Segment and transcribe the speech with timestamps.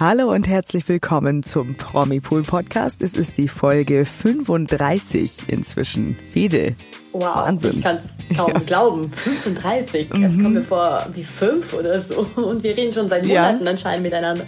[0.00, 3.02] Hallo und herzlich willkommen zum Promipool Podcast.
[3.02, 6.16] Es ist die Folge 35 inzwischen.
[6.32, 6.76] Fede.
[7.12, 7.70] Wow, Wahnsinn.
[7.72, 7.98] ich kann
[8.30, 8.58] es kaum ja.
[8.60, 9.10] glauben.
[9.10, 10.14] 35.
[10.14, 10.22] Mhm.
[10.22, 12.28] Es kommt mir vor wie fünf oder so.
[12.36, 13.70] Und wir reden schon seit Monaten ja.
[13.72, 14.44] anscheinend miteinander.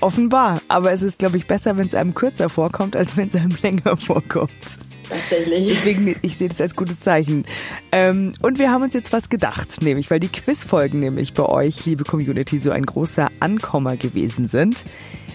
[0.00, 0.62] Offenbar.
[0.68, 3.54] Aber es ist, glaube ich, besser, wenn es einem kürzer vorkommt, als wenn es einem
[3.62, 4.50] länger vorkommt.
[5.08, 5.68] Tatsächlich.
[5.68, 7.44] Deswegen, ich sehe das als gutes Zeichen.
[7.92, 11.84] Ähm, und wir haben uns jetzt was gedacht, nämlich, weil die Quizfolgen nämlich bei euch,
[11.86, 14.84] liebe Community, so ein großer Ankommer gewesen sind,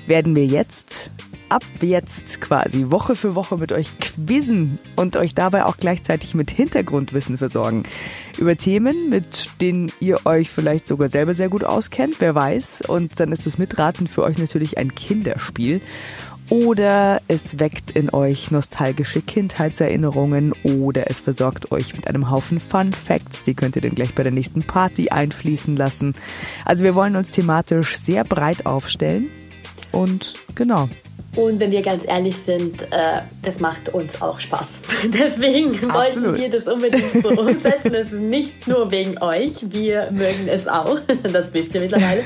[0.07, 1.11] werden wir jetzt
[1.49, 6.51] ab jetzt quasi Woche für Woche mit euch quizzen und euch dabei auch gleichzeitig mit
[6.51, 7.83] Hintergrundwissen versorgen.
[8.37, 12.83] Über Themen, mit denen ihr euch vielleicht sogar selber sehr gut auskennt, wer weiß.
[12.87, 15.81] Und dann ist das Mitraten für euch natürlich ein Kinderspiel.
[16.49, 20.53] Oder es weckt in euch nostalgische Kindheitserinnerungen.
[20.63, 24.23] Oder es versorgt euch mit einem Haufen Fun Facts, die könnt ihr dann gleich bei
[24.23, 26.15] der nächsten Party einfließen lassen.
[26.65, 29.29] Also wir wollen uns thematisch sehr breit aufstellen.
[29.91, 30.89] Und genau,
[31.35, 34.67] und wenn wir ganz ehrlich sind, äh, das macht uns auch Spaß.
[35.05, 35.93] Deswegen Absolut.
[35.93, 37.93] wollten wir das unbedingt so umsetzen.
[37.93, 42.23] Es ist nicht nur wegen euch, wir mögen es auch, das wisst ihr mittlerweile.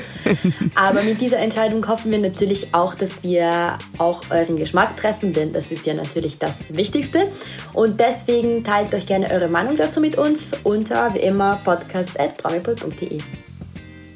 [0.74, 5.52] Aber mit dieser Entscheidung hoffen wir natürlich auch, dass wir auch euren Geschmack treffen, denn
[5.52, 7.28] das ist ja natürlich das Wichtigste.
[7.74, 13.18] Und deswegen teilt euch gerne eure Meinung dazu mit uns unter, wie immer, podcast.bramipol.de.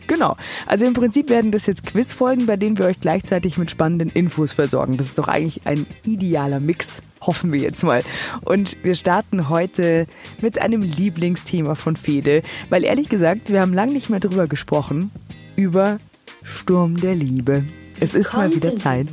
[0.08, 0.36] Genau.
[0.66, 4.54] Also im Prinzip werden das jetzt Quizfolgen, bei denen wir euch gleichzeitig mit spannenden Infos
[4.54, 4.96] versorgen.
[4.96, 8.02] Das ist doch eigentlich ein idealer Mix, hoffen wir jetzt mal.
[8.44, 10.06] Und wir starten heute
[10.40, 15.12] mit einem Lieblingsthema von Fede, weil ehrlich gesagt, wir haben lange nicht mehr drüber gesprochen,
[15.54, 15.98] über
[16.42, 17.64] Sturm der Liebe.
[18.00, 19.08] Es ist mal wieder Zeit.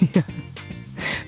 [0.14, 0.22] ja.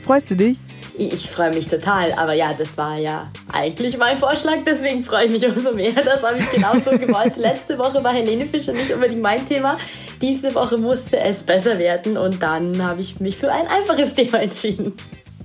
[0.04, 0.58] Freust du dich?
[0.96, 5.32] Ich freue mich total, aber ja, das war ja eigentlich mein Vorschlag, deswegen freue ich
[5.32, 5.92] mich umso mehr.
[5.92, 7.36] Das habe ich genauso gewollt.
[7.36, 9.78] Letzte Woche war Helene Fischer nicht unbedingt mein Thema.
[10.20, 14.40] Diese Woche musste es besser werden und dann habe ich mich für ein einfaches Thema
[14.42, 14.94] entschieden.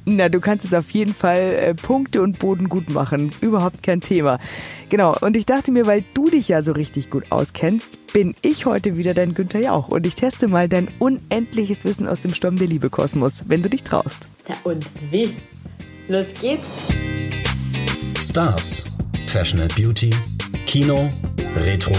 [0.07, 3.31] Na, du kannst jetzt auf jeden Fall äh, Punkte und Boden gut machen.
[3.41, 4.37] Überhaupt kein Thema.
[4.89, 5.17] Genau.
[5.19, 8.97] Und ich dachte mir, weil du dich ja so richtig gut auskennst, bin ich heute
[8.97, 9.87] wieder dein Günther Jauch.
[9.87, 13.69] Und ich teste mal dein unendliches Wissen aus dem Sturm der Liebe Kosmos, wenn du
[13.69, 14.29] dich traust.
[14.47, 15.35] Ja, und wie?
[16.07, 16.67] Los geht's.
[18.25, 18.83] Stars.
[19.27, 20.11] Fashion and Beauty.
[20.65, 21.07] Kino.
[21.55, 21.93] Retro.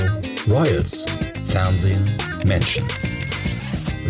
[0.47, 1.07] Royals.
[1.47, 2.17] Fernsehen.
[2.45, 2.85] Menschen.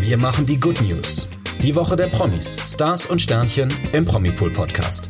[0.00, 1.28] Wir machen die Good News
[1.62, 5.08] die Woche der Promis, Stars und Sternchen im Promipool Podcast.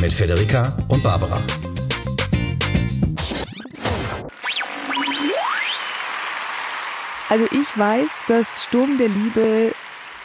[0.00, 1.42] Mit Federica und Barbara.
[7.28, 9.72] Also ich weiß, dass Sturm der Liebe,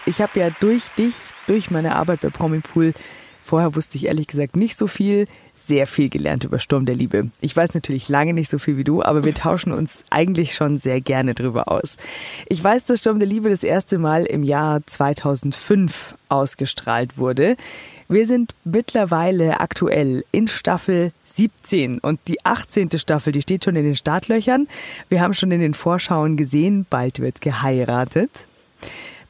[0.05, 1.15] ich habe ja durch dich,
[1.47, 2.93] durch meine Arbeit bei Promipool,
[3.41, 5.27] vorher wusste ich ehrlich gesagt nicht so viel,
[5.67, 7.29] sehr viel gelernt über Sturm der Liebe.
[7.41, 10.77] Ich weiß natürlich lange nicht so viel wie du, aber wir tauschen uns eigentlich schon
[10.79, 11.97] sehr gerne drüber aus.
[12.49, 17.55] Ich weiß, dass Sturm der Liebe das erste Mal im Jahr 2005 ausgestrahlt wurde.
[18.09, 22.89] Wir sind mittlerweile aktuell in Staffel 17 und die 18.
[22.97, 24.67] Staffel, die steht schon in den Startlöchern.
[25.09, 28.29] Wir haben schon in den Vorschauen gesehen, bald wird geheiratet.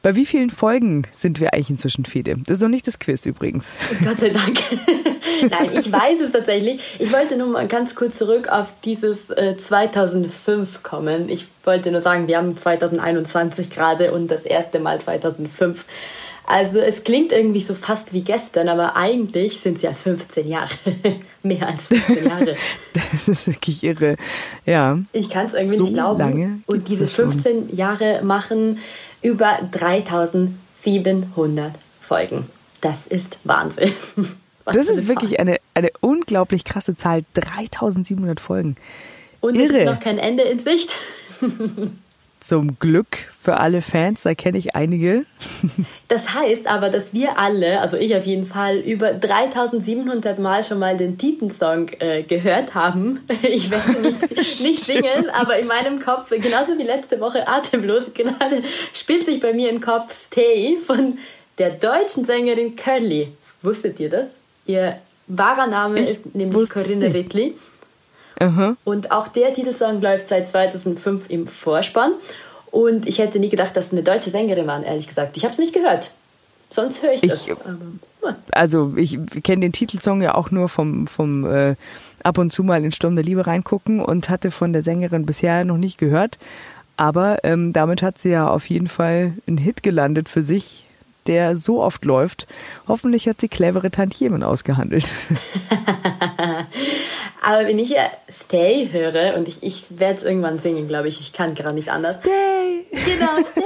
[0.04, 2.36] Bei wie vielen Folgen sind wir eigentlich inzwischen, Fede?
[2.44, 3.74] Das ist noch nicht das Quiz übrigens.
[4.04, 4.58] Gott sei Dank.
[5.50, 6.78] Nein, ich weiß es tatsächlich.
[6.98, 11.30] Ich wollte nur mal ganz kurz zurück auf dieses äh, 2005 kommen.
[11.30, 15.86] Ich wollte nur sagen, wir haben 2021 gerade und das erste Mal 2005.
[16.46, 20.68] Also es klingt irgendwie so fast wie gestern, aber eigentlich sind es ja 15 Jahre.
[21.42, 22.54] Mehr als 15 Jahre.
[22.92, 24.16] das ist wirklich irre.
[24.66, 24.98] Ja.
[25.14, 26.18] Ich kann es irgendwie so nicht glauben.
[26.18, 28.80] Lange und diese 15 Jahre machen
[29.24, 32.48] über 3700 Folgen.
[32.80, 33.92] Das ist Wahnsinn.
[34.64, 37.24] Was das ist wirklich eine, eine unglaublich krasse Zahl.
[37.34, 38.76] 3700 Folgen.
[39.40, 39.72] Und Irre.
[39.72, 40.94] es ist noch kein Ende in Sicht.
[42.44, 45.24] Zum Glück für alle Fans, da kenne ich einige.
[46.08, 50.78] Das heißt aber, dass wir alle, also ich auf jeden Fall, über 3700 Mal schon
[50.78, 53.20] mal den Titelsong äh, gehört haben.
[53.42, 54.30] Ich werde nicht,
[54.62, 58.62] nicht singen, aber in meinem Kopf, genauso wie letzte Woche Atemlos, gerade
[58.92, 61.18] spielt sich bei mir im Kopf Stay von
[61.58, 63.28] der deutschen Sängerin Curly.
[63.62, 64.26] Wusstet ihr das?
[64.66, 67.54] Ihr wahrer Name ich ist nämlich Corinne Rittli.
[68.40, 72.12] Uh Und auch der Titelsong läuft seit 2005 im Vorspann.
[72.70, 75.36] Und ich hätte nie gedacht, dass eine deutsche Sängerin war, ehrlich gesagt.
[75.36, 76.10] Ich habe es nicht gehört.
[76.70, 77.46] Sonst höre ich das.
[77.46, 77.54] Ich,
[78.52, 81.76] also ich kenne den Titelsong ja auch nur vom, vom äh,
[82.24, 85.64] ab und zu mal in Sturm der Liebe reingucken und hatte von der Sängerin bisher
[85.64, 86.38] noch nicht gehört.
[86.96, 90.84] Aber ähm, damit hat sie ja auf jeden Fall einen Hit gelandet für sich
[91.26, 92.46] der so oft läuft.
[92.88, 95.14] Hoffentlich hat sie clevere Tantiemen ausgehandelt.
[97.46, 101.20] Aber wenn ich ja Stay höre, und ich, ich werde es irgendwann singen, glaube ich,
[101.20, 102.14] ich kann gerade nicht anders.
[102.14, 102.86] Stay!
[102.90, 103.62] Genau, Stay.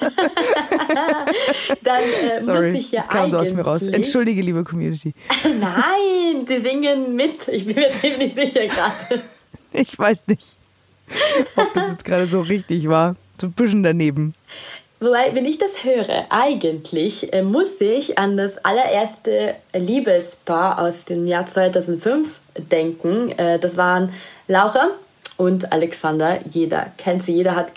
[1.84, 3.82] Dann äh, Sorry, musste ich ja das kam so aus mir raus.
[3.82, 5.14] Entschuldige, liebe Community.
[5.44, 7.46] Nein, die singen mit.
[7.46, 9.22] Ich bin mir ziemlich sicher gerade.
[9.70, 10.56] Ich weiß nicht,
[11.54, 13.16] ob das jetzt gerade so richtig war.
[13.38, 14.34] So ein bisschen daneben.
[14.98, 21.26] Wobei, wenn ich das höre, eigentlich äh, muss ich an das allererste Liebespaar aus dem
[21.26, 23.30] Jahr 2005 denken.
[23.38, 24.12] Äh, das waren
[24.46, 24.90] Laura
[25.36, 26.40] und Alexander.
[26.50, 27.72] Jeder kennt sie, jeder hat,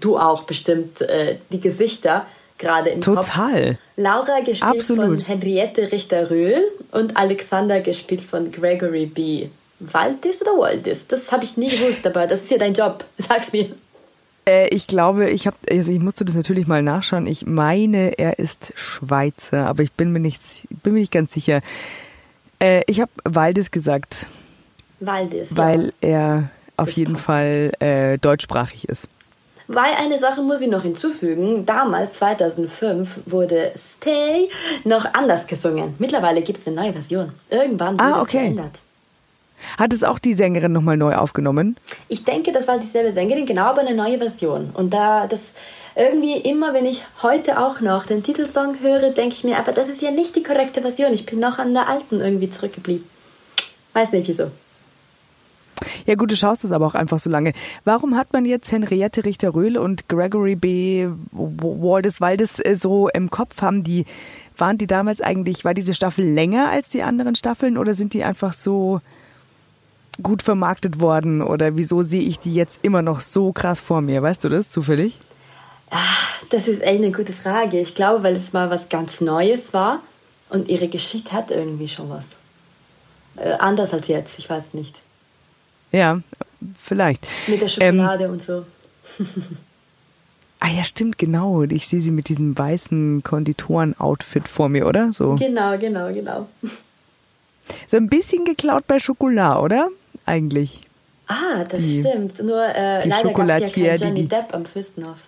[0.00, 2.26] du auch bestimmt, äh, die Gesichter
[2.58, 3.28] gerade im Kopf.
[3.28, 3.78] Total.
[3.96, 5.04] Laura gespielt Absolut.
[5.04, 9.48] von Henriette Richter-Röhl und Alexander gespielt von Gregory B.
[9.80, 11.06] Waldis oder Waldis?
[11.08, 13.04] Das habe ich nie gewusst, aber das ist ja dein Job.
[13.18, 13.70] Sag's mir.
[14.46, 17.26] Äh, ich glaube, ich habe, also ich musste das natürlich mal nachschauen.
[17.26, 20.40] Ich meine, er ist Schweizer, aber ich bin mir nicht,
[20.82, 21.60] bin mir nicht ganz sicher.
[22.64, 24.26] Äh, ich habe Waldes gesagt,
[25.00, 25.50] Waldis.
[25.50, 25.56] ja.
[25.56, 27.16] weil er auf Das jeden.
[27.16, 29.08] Fall äh, deutschsprachig ist.
[29.66, 31.64] Weil eine Sache muss ich noch hinzufügen.
[31.64, 34.48] Damals, 2005, wurde Stay
[34.84, 35.94] noch anders gesungen.
[35.98, 37.32] Mittlerweile gibt es eine neue Version.
[37.48, 38.38] Irgendwann wurde Ah, es okay.
[38.40, 38.78] verändert.
[39.78, 41.76] Hat es auch die Sängerin nochmal neu aufgenommen?
[42.08, 44.70] Ich denke, das war dieselbe Sängerin, genau, aber eine neue Version.
[44.74, 45.40] Und da das
[45.96, 49.88] irgendwie immer, wenn ich heute auch noch den Titelsong höre, denke ich mir, aber das
[49.88, 51.12] ist ja nicht die korrekte Version.
[51.12, 53.06] Ich bin noch an der alten irgendwie zurückgeblieben.
[53.92, 54.50] Weiß nicht wieso.
[56.06, 57.52] Ja gut, du schaust es aber auch einfach so lange.
[57.84, 61.08] Warum hat man jetzt Henriette Richter-Röhl und Gregory B.
[61.32, 63.62] Waldes Waldes äh, so im Kopf?
[63.62, 64.04] Haben die,
[64.56, 68.24] waren die damals eigentlich, war diese Staffel länger als die anderen Staffeln oder sind die
[68.24, 69.00] einfach so
[70.22, 71.42] gut vermarktet worden?
[71.42, 74.22] Oder wieso sehe ich die jetzt immer noch so krass vor mir?
[74.22, 75.18] Weißt du das zufällig?
[76.50, 77.80] Das ist echt eine gute Frage.
[77.80, 80.00] Ich glaube, weil es mal was ganz Neues war
[80.50, 82.24] und ihre Geschichte hat irgendwie schon was.
[83.36, 85.00] Äh, anders als jetzt, ich weiß nicht.
[85.92, 86.20] Ja,
[86.80, 87.26] vielleicht.
[87.46, 88.64] Mit der Ähm, Schokolade und so.
[90.60, 91.62] ah ja, stimmt, genau.
[91.62, 95.12] Ich sehe sie mit diesem weißen Konditoren-Outfit vor mir, oder?
[95.12, 95.36] So.
[95.36, 96.48] Genau, genau, genau.
[97.88, 99.88] so ein bisschen geklaut bei Schokolade, oder?
[100.26, 100.82] Eigentlich.
[101.26, 102.42] Ah, das Die- stimmt.
[102.42, 105.18] Nur äh, leider gab es ja Johnny die- Depp am Fürstenhof.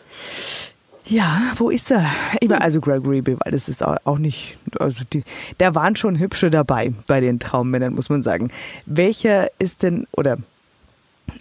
[1.09, 2.05] Ja, wo ist er?
[2.41, 3.37] Ich meine, also Gregory B.
[3.45, 5.23] das ist au- auch nicht, also die,
[5.59, 8.51] da waren schon hübsche dabei bei den Traummännern, muss man sagen.
[8.87, 10.37] Welcher ist denn, oder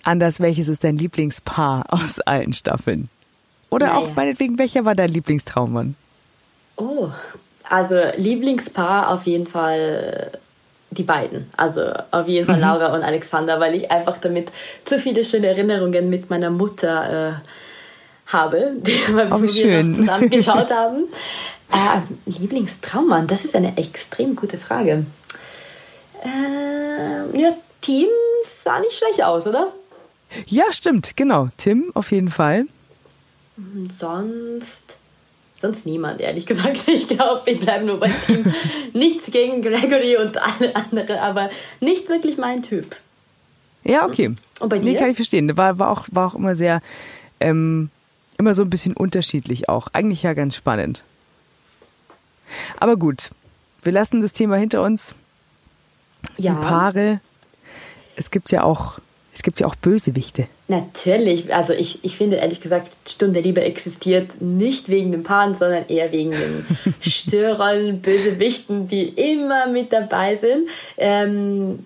[0.04, 3.10] anders, welches ist dein Lieblingspaar aus allen Staffeln?
[3.72, 3.98] Oder Naja.
[3.98, 5.96] auch meinetwegen, welcher war dein Lieblingstraummann?
[6.78, 7.10] Oh,
[7.68, 10.32] also Lieblingspaar auf jeden Fall
[10.98, 11.50] die beiden.
[11.58, 11.82] Also
[12.12, 12.52] auf jeden Mhm.
[12.52, 14.52] Fall Laura und Alexander, weil ich einfach damit
[14.86, 21.04] zu viele schöne Erinnerungen mit meiner Mutter äh, habe, die wir Oh, zusammen geschaut haben.
[21.72, 25.06] Äh, Lieblingstraummann, das ist eine extrem gute Frage.
[26.24, 28.08] Äh, ja, Team
[28.64, 29.72] sah nicht schlecht aus, oder?
[30.48, 31.50] Ja, stimmt, genau.
[31.58, 32.66] Tim auf jeden Fall.
[33.58, 34.98] Und sonst.
[35.66, 36.84] Sonst niemand, ehrlich gesagt.
[36.88, 38.54] Ich glaube, wir bleiben nur beim Team.
[38.94, 42.96] Nichts gegen Gregory und alle anderen, aber nicht wirklich mein Typ.
[43.84, 44.36] Ja, okay.
[44.60, 45.00] Und bei Nee, dir?
[45.00, 45.58] kann ich verstehen.
[45.58, 46.82] War, war, auch, war auch immer sehr,
[47.40, 47.90] ähm,
[48.38, 49.88] immer so ein bisschen unterschiedlich auch.
[49.94, 51.04] Eigentlich ja ganz spannend.
[52.80, 53.32] Aber gut,
[53.82, 55.16] wir lassen das Thema hinter uns.
[56.38, 57.20] Ja, Die Paare.
[58.16, 59.00] Es gibt ja auch,
[59.36, 60.48] es gibt ja auch Bösewichte.
[60.70, 61.54] natürlich.
[61.54, 66.14] Also ich, ich finde ehrlich gesagt, Stunde Liebe existiert nicht wegen den Paaren, sondern eher
[66.14, 66.66] wegen den
[67.02, 70.70] Störern, Bösewichten, die immer mit dabei sind.
[70.98, 71.86] Ähm,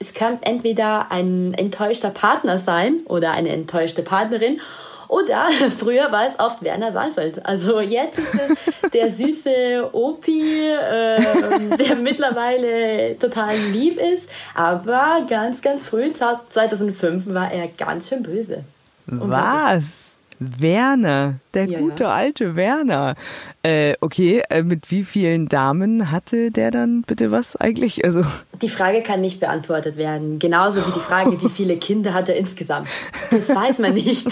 [0.00, 4.60] es kann entweder ein enttäuschter Partner sein oder eine enttäuschte Partnerin.
[5.08, 7.44] Oder früher war es oft Werner Seinfeld.
[7.44, 14.28] Also jetzt ist es der süße Opi, ähm, der mittlerweile total lieb ist.
[14.54, 18.64] Aber ganz, ganz früh, 2005, war er ganz schön böse.
[19.06, 20.17] Was?
[20.40, 22.10] Werner, der Ja, gute ja.
[22.14, 23.14] alte Werner.
[23.62, 28.04] Äh, okay, äh, mit wie vielen Damen hatte der dann bitte was eigentlich?
[28.04, 28.22] Also
[28.62, 30.38] Die Frage kann nicht beantwortet werden.
[30.38, 32.88] Genauso wie die Frage, wie viele Kinder hat er insgesamt.
[33.30, 34.28] Das weiß man nicht.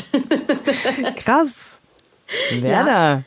[1.17, 1.79] krass.
[2.61, 3.23] Werner,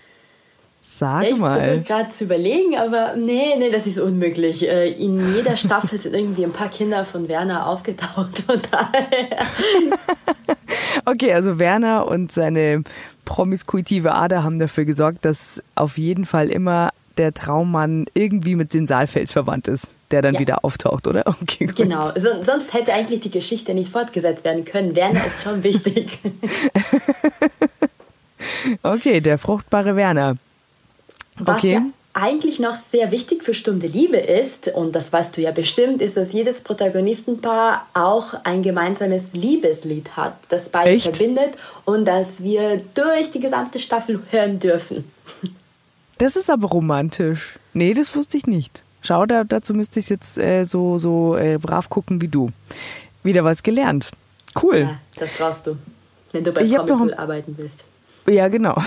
[0.82, 1.60] sag Ich mal.
[1.60, 4.68] versuche gerade zu überlegen, aber nee, nee, das ist unmöglich.
[4.68, 8.40] Äh, In jeder Staffel sind irgendwie ein paar Kinder von Werner aufgetaucht.
[8.46, 9.46] Von daher.
[11.06, 12.84] Okay, also Werner und seine
[13.26, 18.88] promiskuitive Ader haben dafür gesorgt, dass auf jeden Fall immer der Traummann irgendwie mit den
[18.88, 20.40] Saalfels verwandt ist, der dann Ja.
[20.40, 21.24] wieder auftaucht, oder?
[21.42, 21.76] Okay, gut.
[21.76, 24.96] Genau, so, sonst hätte eigentlich die Geschichte nicht fortgesetzt werden können.
[24.96, 26.20] Werner ist schon wichtig.
[28.84, 30.38] Okay, der fruchtbare Werner.
[31.46, 31.74] Okay.
[31.74, 31.82] ja
[32.14, 36.18] eigentlich noch sehr wichtig für Stunde Liebe ist, und das weißt du ja bestimmt, ist,
[36.18, 41.16] dass jedes Protagonistenpaar auch ein gemeinsames Liebeslied hat, das beide Echt?
[41.16, 41.54] verbindet
[41.86, 45.10] und das wir durch die gesamte Staffel hören dürfen.
[46.18, 47.60] Das ist aber romantisch.
[47.74, 48.84] Nee, das wusste ich nicht.
[49.02, 52.50] Schau, da, dazu müsste ich jetzt äh, so, so äh, brav gucken wie du.
[53.24, 54.12] Wieder was gelernt.
[54.62, 54.80] Cool.
[54.80, 55.78] Ja, das brauchst du,
[56.32, 57.86] wenn du bei Comic arbeiten willst.
[58.28, 58.76] Ja, genau.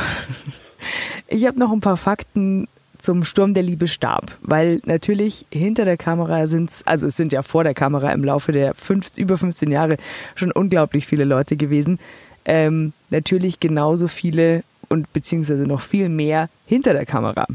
[1.28, 2.68] Ich habe noch ein paar Fakten
[3.02, 7.42] zum Sturm der Liebe starb, weil natürlich hinter der Kamera sind also es sind ja
[7.42, 9.96] vor der Kamera im Laufe der fünf, über 15 Jahre
[10.34, 11.98] schon unglaublich viele Leute gewesen.
[12.44, 17.46] Ähm, natürlich genauso viele und beziehungsweise noch viel mehr hinter der Kamera.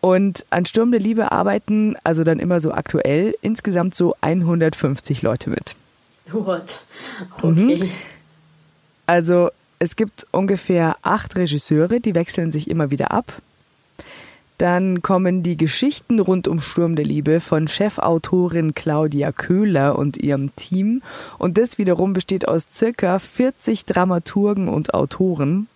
[0.00, 5.50] Und an Sturm der Liebe arbeiten, also dann immer so aktuell, insgesamt so 150 Leute
[5.50, 5.76] mit.
[6.30, 6.80] What?
[7.40, 7.76] Okay.
[7.78, 7.90] Mhm.
[9.06, 13.40] Also es gibt ungefähr acht Regisseure, die wechseln sich immer wieder ab.
[14.58, 20.54] Dann kommen die Geschichten rund um Sturm der Liebe von Chefautorin Claudia Köhler und ihrem
[20.54, 21.02] Team.
[21.38, 25.66] Und das wiederum besteht aus circa 40 Dramaturgen und Autoren.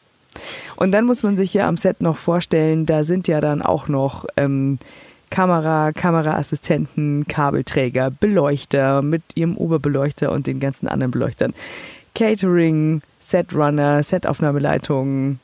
[0.76, 3.88] Und dann muss man sich ja am Set noch vorstellen, da sind ja dann auch
[3.88, 4.78] noch ähm,
[5.30, 11.54] Kamera, Kameraassistenten, Kabelträger, Beleuchter mit ihrem Oberbeleuchter und den ganzen anderen Beleuchtern.
[12.14, 15.38] Catering, Setrunner, Setaufnahmeleitung,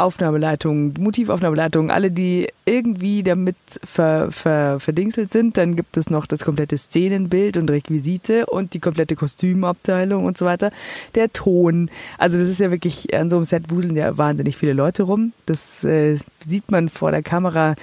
[0.00, 5.56] Aufnahmeleitung, Motivaufnahmeleitung, alle, die irgendwie damit ver, ver, verdingselt sind.
[5.56, 10.46] Dann gibt es noch das komplette Szenenbild und Requisite und die komplette Kostümabteilung und so
[10.46, 10.72] weiter.
[11.14, 11.90] Der Ton.
[12.18, 15.32] Also das ist ja wirklich, an so einem Set wuseln ja wahnsinnig viele Leute rum.
[15.46, 16.16] Das äh,
[16.46, 17.74] sieht man vor der Kamera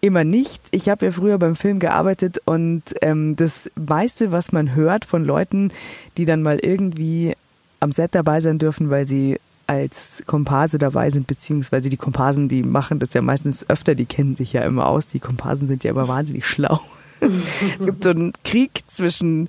[0.00, 0.62] immer nicht.
[0.70, 5.24] Ich habe ja früher beim Film gearbeitet und ähm, das meiste, was man hört von
[5.24, 5.72] Leuten,
[6.16, 7.34] die dann mal irgendwie
[7.80, 12.62] am Set dabei sein dürfen, weil sie als Komparse dabei sind, beziehungsweise die Komparsen, die
[12.62, 15.08] machen das ja meistens öfter, die kennen sich ja immer aus.
[15.08, 16.80] Die Komparsen sind ja immer wahnsinnig schlau.
[17.20, 19.48] es gibt so einen Krieg zwischen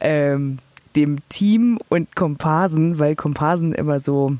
[0.00, 0.58] ähm,
[0.96, 4.36] dem Team und Komparsen, weil Komparsen immer so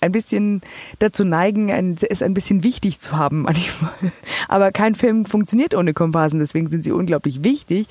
[0.00, 0.62] ein bisschen
[0.98, 3.92] dazu neigen, ein, es ein bisschen wichtig zu haben manchmal.
[4.48, 7.86] Aber kein Film funktioniert ohne Komparsen, deswegen sind sie unglaublich wichtig.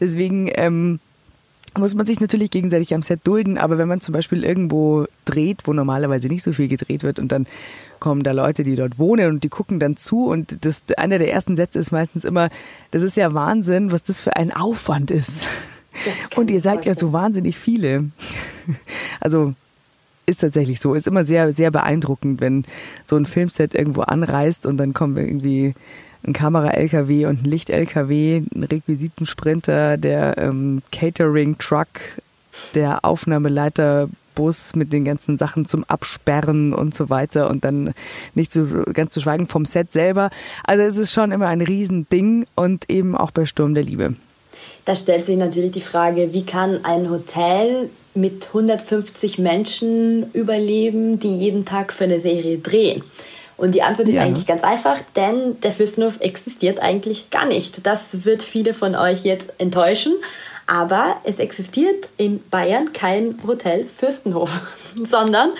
[0.00, 1.00] Deswegen ähm,
[1.76, 5.62] muss man sich natürlich gegenseitig am Set dulden, aber wenn man zum Beispiel irgendwo dreht,
[5.64, 7.46] wo normalerweise nicht so viel gedreht wird und dann
[7.98, 11.32] kommen da Leute, die dort wohnen und die gucken dann zu und das einer der
[11.32, 12.48] ersten Sätze ist meistens immer,
[12.90, 15.46] das ist ja Wahnsinn, was das für ein Aufwand ist.
[16.36, 18.10] Und ihr seid ja so wahnsinnig viele.
[19.20, 19.54] Also
[20.26, 20.94] ist tatsächlich so.
[20.94, 22.64] Ist immer sehr, sehr beeindruckend, wenn
[23.06, 25.74] so ein Filmset irgendwo anreist und dann kommen irgendwie
[26.26, 31.88] ein Kamera-LKW und ein Licht-LKW, ein Requisitensprinter, der ähm, Catering-Truck,
[32.74, 37.92] der Aufnahmeleiterbus mit den ganzen Sachen zum Absperren und so weiter und dann
[38.34, 40.30] nicht so ganz zu schweigen vom Set selber.
[40.64, 44.14] Also es ist schon immer ein Riesending und eben auch bei Sturm der Liebe.
[44.84, 51.36] Da stellt sich natürlich die Frage, wie kann ein Hotel mit 150 Menschen überleben, die
[51.36, 53.02] jeden Tag für eine Serie drehen?
[53.56, 54.22] Und die Antwort ist ja.
[54.22, 57.86] eigentlich ganz einfach, denn der Fürstenhof existiert eigentlich gar nicht.
[57.86, 60.12] Das wird viele von euch jetzt enttäuschen.
[60.66, 64.50] Aber es existiert in Bayern kein Hotel Fürstenhof,
[65.10, 65.50] sondern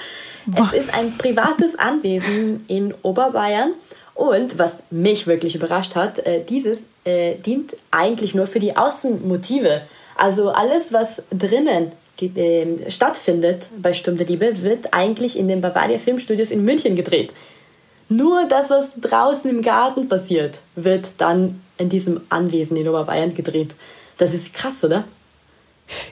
[0.46, 0.72] was?
[0.72, 3.72] es ist ein privates Anwesen in Oberbayern.
[4.14, 9.82] Und was mich wirklich überrascht hat, äh, dieses äh, dient eigentlich nur für die Außenmotive.
[10.16, 15.98] Also alles, was drinnen äh, stattfindet bei Sturm der Liebe, wird eigentlich in den Bavaria
[15.98, 17.32] Filmstudios in München gedreht.
[18.08, 23.74] Nur das, was draußen im Garten passiert, wird dann in diesem Anwesen in Oberbayern gedreht.
[24.18, 25.04] Das ist krass, oder?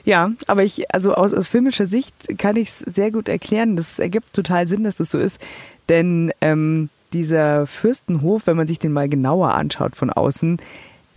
[0.03, 3.75] Ja, aber ich, also aus, aus filmischer Sicht kann ich es sehr gut erklären.
[3.75, 5.39] Das ergibt total Sinn, dass das so ist.
[5.89, 10.57] Denn ähm, dieser Fürstenhof, wenn man sich den mal genauer anschaut von außen,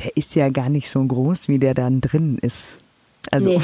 [0.02, 2.80] der ist ja gar nicht so groß, wie der dann drin ist.
[3.30, 3.60] Also, nee,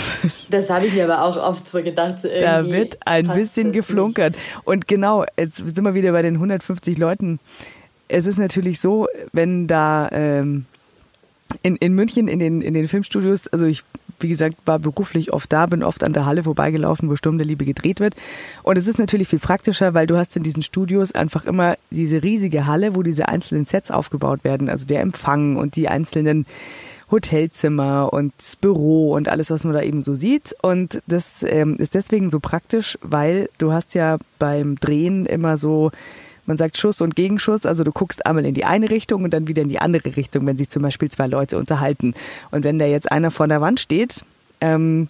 [0.51, 2.17] das habe ich mir aber auch oft so gedacht.
[2.23, 4.37] Da wird ein bisschen geflunkert.
[4.65, 7.39] Und genau, jetzt sind wir wieder bei den 150 Leuten.
[8.09, 10.67] Es ist natürlich so, wenn da ähm,
[11.63, 13.85] in, in München in den, in den Filmstudios, also ich,
[14.23, 17.47] wie gesagt, war beruflich oft da, bin oft an der Halle vorbeigelaufen, wo Sturm der
[17.47, 18.15] Liebe gedreht wird.
[18.63, 22.23] Und es ist natürlich viel praktischer, weil du hast in diesen Studios einfach immer diese
[22.23, 26.47] riesige Halle, wo diese einzelnen Sets aufgebaut werden, also der Empfang und die einzelnen
[27.11, 30.57] Hotelzimmer und Büro und alles, was man da eben so sieht.
[30.63, 35.93] Und das ähm, ist deswegen so praktisch, weil du hast ja beim Drehen immer so,
[36.47, 39.49] man sagt Schuss und Gegenschuss, also du guckst einmal in die eine Richtung und dann
[39.49, 42.15] wieder in die andere Richtung, wenn sich zum Beispiel zwei Leute unterhalten.
[42.51, 44.25] Und wenn da jetzt einer vor der Wand steht,
[44.61, 45.09] ähm,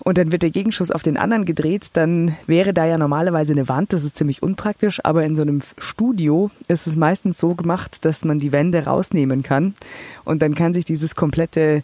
[0.00, 3.68] und dann wird der Gegenschuss auf den anderen gedreht, dann wäre da ja normalerweise eine
[3.68, 8.04] Wand, das ist ziemlich unpraktisch, aber in so einem Studio ist es meistens so gemacht,
[8.04, 9.74] dass man die Wände rausnehmen kann
[10.24, 11.82] und dann kann sich dieses komplette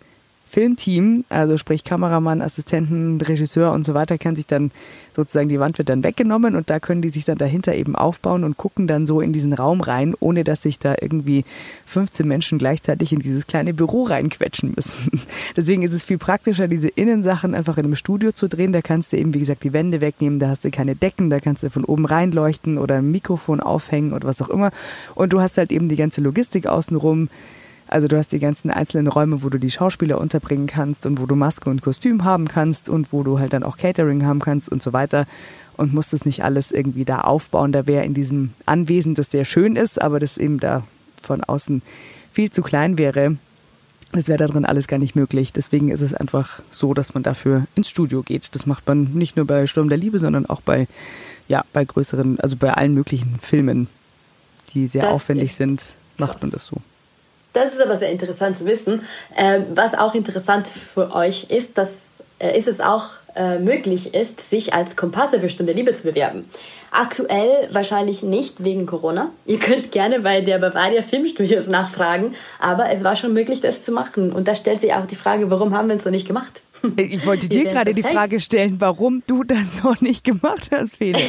[0.51, 4.73] Filmteam, also sprich Kameramann, Assistenten, Regisseur und so weiter, kann sich dann
[5.15, 8.43] sozusagen, die Wand wird dann weggenommen und da können die sich dann dahinter eben aufbauen
[8.43, 11.45] und gucken dann so in diesen Raum rein, ohne dass sich da irgendwie
[11.87, 15.21] 15 Menschen gleichzeitig in dieses kleine Büro reinquetschen müssen.
[15.57, 18.73] Deswegen ist es viel praktischer, diese Innensachen einfach in einem Studio zu drehen.
[18.73, 21.39] Da kannst du eben, wie gesagt, die Wände wegnehmen, da hast du keine Decken, da
[21.39, 24.73] kannst du von oben reinleuchten oder ein Mikrofon aufhängen oder was auch immer.
[25.15, 27.29] Und du hast halt eben die ganze Logistik außenrum
[27.91, 31.27] also du hast die ganzen einzelnen Räume, wo du die Schauspieler unterbringen kannst und wo
[31.27, 34.71] du Maske und Kostüm haben kannst und wo du halt dann auch Catering haben kannst
[34.71, 35.27] und so weiter
[35.77, 37.73] und musst es nicht alles irgendwie da aufbauen.
[37.73, 40.85] Da wäre in diesem Anwesen, das sehr schön ist, aber das eben da
[41.21, 41.83] von außen
[42.31, 43.37] viel zu klein wäre.
[44.13, 45.53] Das wäre da drin alles gar nicht möglich.
[45.53, 48.55] Deswegen ist es einfach so, dass man dafür ins Studio geht.
[48.55, 50.87] Das macht man nicht nur bei Sturm der Liebe, sondern auch bei,
[51.49, 53.89] ja, bei größeren, also bei allen möglichen Filmen,
[54.75, 55.83] die sehr das aufwendig sind,
[56.19, 56.77] macht man das so.
[57.53, 59.05] Das ist aber sehr interessant zu wissen.
[59.37, 61.95] Äh, was auch interessant für euch ist, dass
[62.41, 66.49] äh, ist es auch äh, möglich ist, sich als Kompasse für Stunde Liebe zu bewerben.
[66.91, 69.31] Aktuell wahrscheinlich nicht wegen Corona.
[69.47, 73.93] Ihr könnt gerne bei der Bavaria Filmstudios nachfragen, aber es war schon möglich, das zu
[73.93, 74.33] machen.
[74.33, 76.63] Und da stellt sich auch die Frage, warum haben wir es so nicht gemacht?
[76.97, 81.21] Ich wollte dir gerade die Frage stellen, warum du das noch nicht gemacht hast, Fede.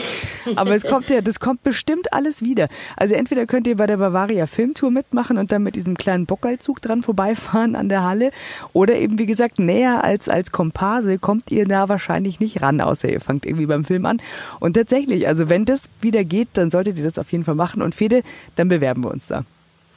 [0.56, 2.68] Aber es kommt ja, das kommt bestimmt alles wieder.
[2.96, 6.82] Also entweder könnt ihr bei der Bavaria Filmtour mitmachen und dann mit diesem kleinen Bockalzug
[6.82, 8.32] dran vorbeifahren an der Halle.
[8.74, 13.10] Oder eben, wie gesagt, näher als als Komparse kommt ihr da wahrscheinlich nicht ran, außer
[13.10, 14.22] ihr fangt irgendwie beim Film an.
[14.60, 17.82] Und tatsächlich, also wenn das wieder geht, dann solltet ihr das auf jeden Fall machen.
[17.82, 18.24] Und Fede,
[18.56, 19.44] dann bewerben wir uns da.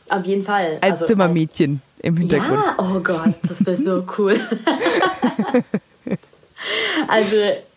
[0.08, 0.78] Auf jeden Fall.
[0.80, 2.64] Als also, Zimmermädchen im Hintergrund.
[2.64, 4.38] Ja, oh Gott, das wäre so cool.
[7.08, 7.36] also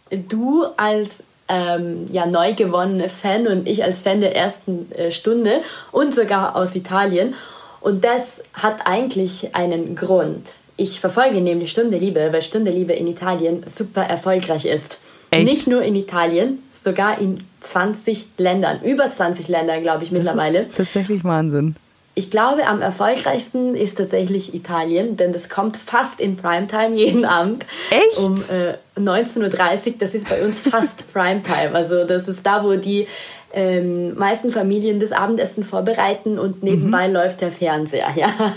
[0.10, 1.10] du als
[1.48, 6.55] ähm, ja, neu gewonnene Fan und ich als Fan der ersten äh, Stunde und sogar
[6.55, 7.36] aus Italien.
[7.79, 10.50] Und das hat eigentlich einen Grund.
[10.75, 15.00] Ich verfolge nämlich Stunde Liebe, weil Stunde Liebe in Italien super erfolgreich ist.
[15.31, 15.50] Echt?
[15.50, 20.60] Nicht nur in Italien, sogar in 20 Ländern, über 20 Ländern, glaube ich, mittlerweile.
[20.60, 21.75] Das ist tatsächlich Wahnsinn.
[22.18, 27.68] Ich glaube, am erfolgreichsten ist tatsächlich Italien, denn das kommt fast in Primetime jeden Abend.
[27.92, 28.18] Echt?
[28.18, 29.94] Um äh, 19.30 Uhr.
[30.00, 31.75] Das ist bei uns fast Primetime.
[31.75, 33.06] Also das ist da, wo die
[33.53, 37.14] ähm, meisten Familien das Abendessen vorbereiten und nebenbei mhm.
[37.14, 38.10] läuft der Fernseher.
[38.16, 38.34] Ja.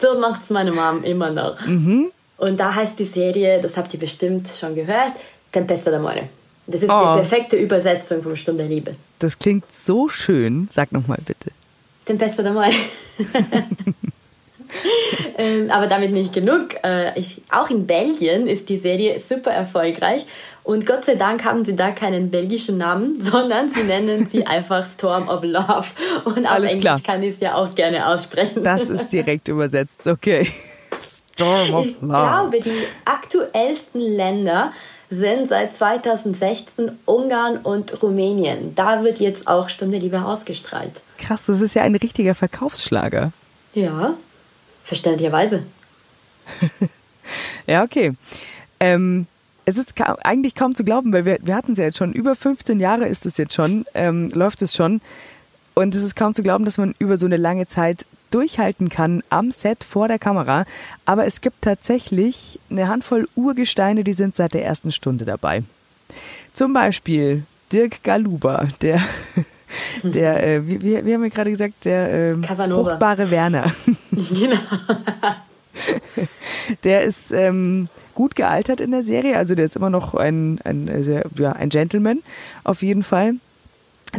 [0.00, 1.64] so macht es meine Mom immer noch.
[1.64, 2.10] Mhm.
[2.36, 5.12] Und da heißt die Serie, das habt ihr bestimmt schon gehört,
[5.52, 6.24] Tempesta d'amore.
[6.66, 7.14] Das ist oh.
[7.14, 8.96] die perfekte Übersetzung vom Stunde Liebe.
[9.20, 10.66] Das klingt so schön.
[10.68, 11.52] Sag nochmal bitte.
[12.08, 12.72] Tempesta d'amore.
[15.38, 16.70] ähm, aber damit nicht genug.
[16.82, 20.26] Äh, ich, auch in Belgien ist die Serie super erfolgreich.
[20.64, 24.86] Und Gott sei Dank haben sie da keinen belgischen Namen, sondern sie nennen sie einfach
[24.86, 25.86] Storm of Love.
[26.24, 27.00] Und auf Alles Englisch klar.
[27.04, 28.64] kann ich es ja auch gerne aussprechen.
[28.64, 30.50] Das ist direkt übersetzt, okay.
[31.00, 32.56] Storm of ich Love.
[32.56, 34.72] Ich glaube, die aktuellsten Länder
[35.10, 38.74] sind seit 2016 Ungarn und Rumänien.
[38.74, 41.00] Da wird jetzt auch Stunde Liebe ausgestrahlt.
[41.18, 43.32] Krass, das ist ja ein richtiger Verkaufsschlager.
[43.74, 44.14] Ja,
[44.84, 45.64] verständlicherweise.
[47.66, 48.14] ja, okay.
[48.80, 49.26] Ähm,
[49.64, 52.12] es ist ka eigentlich kaum zu glauben, weil wir, wir hatten es ja jetzt schon,
[52.12, 55.00] über 15 Jahre ist es jetzt schon, ähm, läuft es schon.
[55.74, 59.22] Und es ist kaum zu glauben, dass man über so eine lange Zeit durchhalten kann
[59.30, 60.64] am Set vor der Kamera.
[61.04, 65.62] Aber es gibt tatsächlich eine Handvoll Urgesteine, die sind seit der ersten Stunde dabei.
[66.52, 69.02] Zum Beispiel Dirk Galuba, der,
[70.02, 73.72] der äh, wie, wie, haben wir gerade gesagt, der äh, fruchtbare Werner.
[74.10, 74.58] Genau.
[76.84, 80.88] der ist ähm, gut gealtert in der Serie, also der ist immer noch ein, ein,
[80.88, 82.20] äh, ja, ein Gentleman
[82.64, 83.34] auf jeden Fall.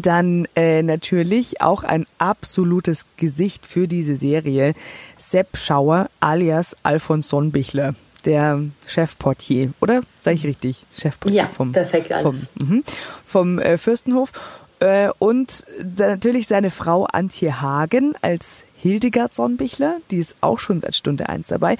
[0.01, 4.73] Dann äh, natürlich auch ein absolutes Gesicht für diese Serie,
[5.17, 10.01] Sepp Schauer alias Alfons Sonnbichler, der Chefportier, oder?
[10.19, 10.85] Sag ich richtig?
[10.95, 12.81] Chefportier ja, vom, perfekt, vom, mh,
[13.25, 14.31] vom äh, Fürstenhof.
[14.79, 15.65] Äh, und
[15.97, 21.47] natürlich seine Frau Antje Hagen als Hildegard Sonnbichler, die ist auch schon seit Stunde eins
[21.47, 21.77] dabei.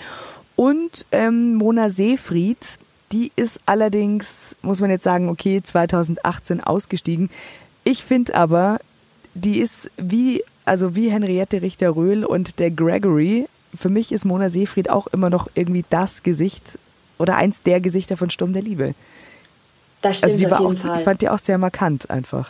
[0.55, 2.77] Und ähm, Mona Seefried,
[3.13, 7.29] die ist allerdings, muss man jetzt sagen, okay, 2018 ausgestiegen.
[7.85, 8.79] Ich finde aber,
[9.33, 13.47] die ist wie, also wie Henriette Richter-Röhl und der Gregory.
[13.73, 16.77] Für mich ist Mona Seefried auch immer noch irgendwie das Gesicht
[17.17, 18.95] oder eins der Gesichter von Sturm der Liebe.
[20.01, 20.97] Das stimmt also die war auch, Fall.
[20.97, 22.49] Ich fand die auch sehr markant einfach.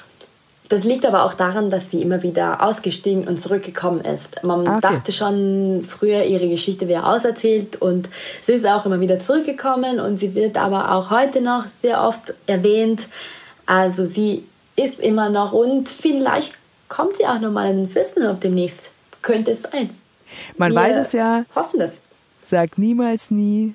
[0.70, 4.44] Das liegt aber auch daran, dass sie immer wieder ausgestiegen und zurückgekommen ist.
[4.44, 4.80] Man ah, okay.
[4.82, 8.08] dachte schon früher, ihre Geschichte wäre auserzählt und
[8.42, 12.36] sie ist auch immer wieder zurückgekommen und sie wird aber auch heute noch sehr oft
[12.46, 13.08] erwähnt.
[13.66, 16.54] Also sie ist immer noch und vielleicht
[16.88, 18.92] kommt sie auch nochmal in den Fürstenhof demnächst.
[19.24, 19.90] Könnte es sein.
[20.56, 21.46] Man Wir weiß es ja.
[21.56, 22.00] Hoffen es.
[22.40, 23.74] Sag niemals nie.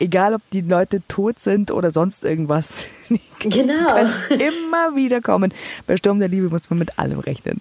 [0.00, 2.86] Egal, ob die Leute tot sind oder sonst irgendwas.
[3.08, 3.94] Die genau.
[3.94, 5.52] Können immer wieder kommen.
[5.86, 7.60] Bei Sturm der Liebe muss man mit allem rechnen.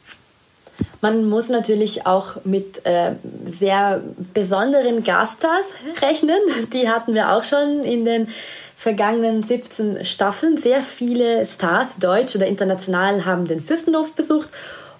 [1.02, 4.02] Man muss natürlich auch mit äh, sehr
[4.34, 5.66] besonderen Gaststars
[6.02, 6.40] rechnen.
[6.74, 8.28] Die hatten wir auch schon in den
[8.76, 10.58] vergangenen 17 Staffeln.
[10.58, 14.50] Sehr viele Stars, deutsch oder international, haben den Fürstenhof besucht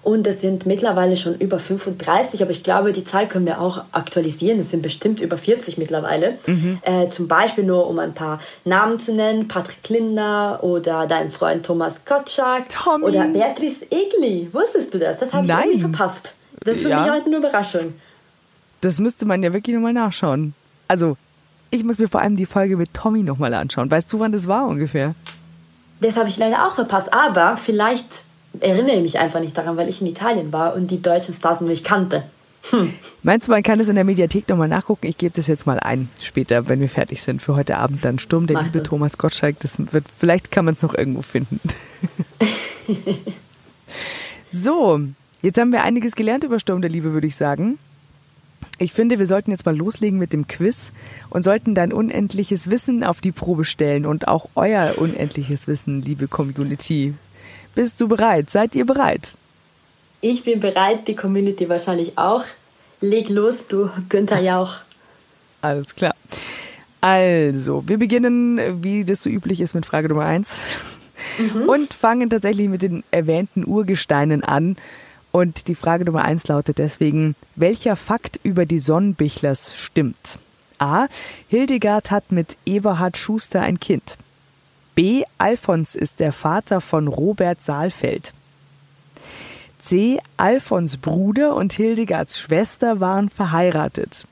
[0.02, 3.84] und es sind mittlerweile schon über 35, aber ich glaube, die Zahl können wir auch
[3.92, 4.60] aktualisieren.
[4.60, 6.38] Es sind bestimmt über 40 mittlerweile.
[6.46, 6.78] Mhm.
[6.82, 11.66] Äh, zum Beispiel nur, um ein paar Namen zu nennen: Patrick Linder oder dein Freund
[11.66, 13.04] Thomas Kotschak Tommy.
[13.04, 14.48] oder Beatrice Egli.
[14.52, 15.18] Wusstest du das?
[15.18, 15.64] Das habe ich Nein.
[15.64, 16.34] irgendwie verpasst.
[16.64, 17.02] Das ist für ja.
[17.02, 17.94] mich heute eine Überraschung.
[18.80, 20.54] Das müsste man ja wirklich nochmal nachschauen.
[20.86, 21.16] Also,
[21.70, 23.90] ich muss mir vor allem die Folge mit Tommy nochmal anschauen.
[23.90, 25.14] Weißt du, wann das war ungefähr?
[26.00, 27.12] Das habe ich leider auch verpasst.
[27.12, 28.06] Aber vielleicht
[28.60, 31.84] erinnere mich einfach nicht daran, weil ich in Italien war und die deutschen Stars nicht
[31.84, 32.24] kannte.
[32.70, 32.92] Hm.
[33.22, 35.06] Meinst du, man kann das in der Mediathek nochmal nachgucken?
[35.06, 38.04] Ich gebe das jetzt mal ein, später, wenn wir fertig sind für heute Abend.
[38.04, 38.88] Dann Sturm der Mach liebe das.
[38.88, 39.60] Thomas Gottschalk.
[39.60, 41.60] Das wird, vielleicht kann man es noch irgendwo finden.
[44.50, 45.00] so,
[45.40, 47.78] jetzt haben wir einiges gelernt über Sturm der Liebe, würde ich sagen.
[48.80, 50.92] Ich finde, wir sollten jetzt mal loslegen mit dem Quiz
[51.30, 56.28] und sollten dein unendliches Wissen auf die Probe stellen und auch euer unendliches Wissen, liebe
[56.28, 57.14] Community.
[57.78, 58.50] Bist du bereit?
[58.50, 59.38] Seid ihr bereit?
[60.20, 62.42] Ich bin bereit, die Community wahrscheinlich auch.
[63.00, 64.78] Leg los, du Günther Jauch.
[65.62, 66.12] Alles klar.
[67.00, 70.62] Also, wir beginnen, wie das so üblich ist, mit Frage Nummer 1
[71.38, 71.68] mhm.
[71.68, 74.76] und fangen tatsächlich mit den erwähnten Urgesteinen an.
[75.30, 80.40] Und die Frage Nummer 1 lautet deswegen, welcher Fakt über die Sonnenbichlers stimmt?
[80.80, 81.06] A.
[81.46, 84.18] Hildegard hat mit Eberhard Schuster ein Kind.
[84.98, 85.22] B.
[85.38, 88.32] Alfons ist der Vater von Robert Saalfeld.
[89.78, 90.18] C.
[90.36, 94.24] Alfons Bruder und Hildegards Schwester waren verheiratet.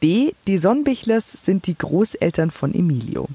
[0.00, 0.32] D.
[0.46, 3.26] Die Sonnbichlers sind die Großeltern von Emilio.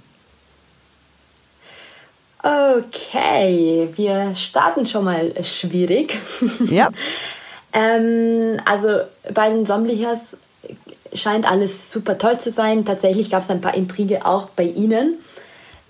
[2.41, 6.17] Okay, wir starten schon mal schwierig.
[6.69, 6.89] Ja.
[7.73, 9.01] ähm, also
[9.33, 10.19] bei den Sonnbichers
[11.12, 12.86] scheint alles super toll zu sein.
[12.86, 15.17] Tatsächlich gab es ein paar Intrige auch bei ihnen.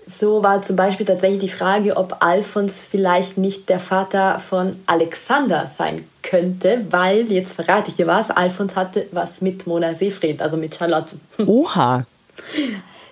[0.06, 5.66] So war zum Beispiel tatsächlich die Frage, ob Alfons vielleicht nicht der Vater von Alexander
[5.66, 10.56] sein könnte, weil, jetzt verrate ich dir was, Alfons hatte was mit Mona Seefried, also
[10.56, 11.16] mit Charlotte.
[11.46, 12.06] Oha!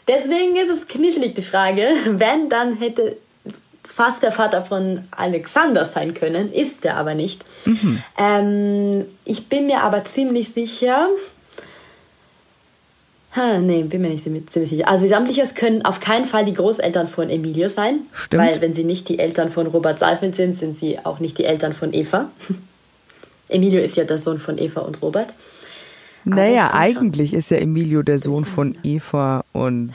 [0.09, 3.17] Deswegen ist es knifflig die Frage, wenn, dann hätte
[3.95, 7.45] fast der Vater von Alexander sein können, ist er aber nicht.
[7.67, 8.03] Mhm.
[8.19, 11.09] Ähm, ich bin mir aber ziemlich sicher,
[13.35, 14.87] Ha, nee, bin mir nicht ziemlich sicher.
[14.89, 18.01] Also die Samtlichers können auf keinen Fall die Großeltern von Emilio sein.
[18.13, 18.43] Stimmt.
[18.43, 21.45] Weil wenn sie nicht die Eltern von Robert Saalfeld sind, sind sie auch nicht die
[21.45, 22.31] Eltern von Eva.
[23.49, 25.29] Emilio ist ja der Sohn von Eva und Robert.
[26.25, 27.39] naja, eigentlich schon.
[27.39, 29.93] ist ja Emilio der Sohn von Eva und...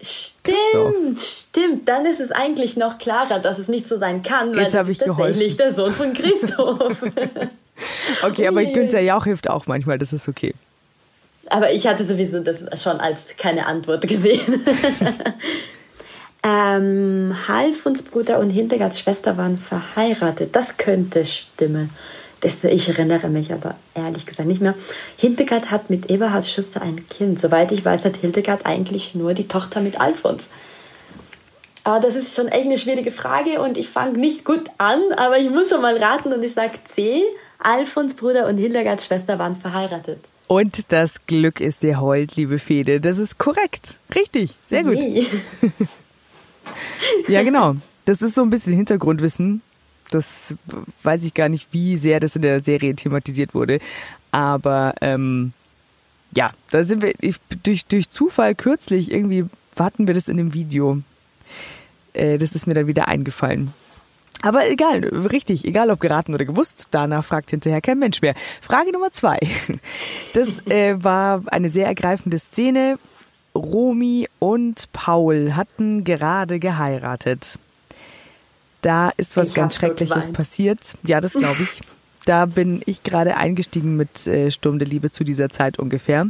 [0.00, 0.94] Stimmt, Christoph.
[1.20, 1.88] stimmt.
[1.88, 4.88] Dann ist es eigentlich noch klarer, dass es nicht so sein kann, weil Jetzt es
[4.88, 5.58] ist tatsächlich geholfen.
[5.58, 7.02] der Sohn von Christoph.
[8.22, 10.54] okay, aber Günther Jauch hilft auch manchmal, das ist okay.
[11.50, 14.64] Aber ich hatte sowieso das schon als keine Antwort gesehen.
[16.42, 20.54] ähm, Halfons Bruder und Hintergarts Schwester waren verheiratet.
[20.54, 21.90] Das könnte stimmen.
[22.40, 24.74] Das, ich erinnere mich aber ehrlich gesagt nicht mehr.
[25.16, 27.40] Hildegard hat mit Eberhards Schwester ein Kind.
[27.40, 30.50] Soweit ich weiß, hat Hildegard eigentlich nur die Tochter mit Alfons.
[31.82, 35.38] Aber das ist schon echt eine schwierige Frage und ich fange nicht gut an, aber
[35.38, 37.22] ich muss schon mal raten und ich sage C.
[37.58, 40.20] Alfons Bruder und Hildegards Schwester waren verheiratet.
[40.48, 43.00] Und das Glück ist dir hold, liebe Fede.
[43.00, 43.98] Das ist korrekt.
[44.14, 44.56] Richtig.
[44.66, 44.98] Sehr gut.
[47.28, 47.76] Ja, genau.
[48.04, 49.62] Das ist so ein bisschen Hintergrundwissen.
[50.10, 50.54] Das
[51.02, 53.78] weiß ich gar nicht, wie sehr das in der Serie thematisiert wurde.
[54.30, 55.52] Aber ähm,
[56.34, 59.44] ja, da sind wir ich, durch, durch Zufall kürzlich irgendwie
[59.78, 61.02] hatten wir das in dem Video.
[62.14, 63.72] Äh, das ist mir dann wieder eingefallen.
[64.42, 68.34] Aber egal, richtig, egal ob geraten oder gewusst, danach fragt hinterher kein Mensch mehr.
[68.60, 69.38] Frage Nummer zwei.
[70.32, 72.98] Das äh, war eine sehr ergreifende Szene.
[73.54, 77.58] Romy und Paul hatten gerade geheiratet.
[78.82, 80.94] Da ist was ich ganz Schreckliches so passiert.
[81.02, 81.80] Ja, das glaube ich.
[82.24, 86.28] Da bin ich gerade eingestiegen mit äh, Sturm der Liebe zu dieser Zeit ungefähr.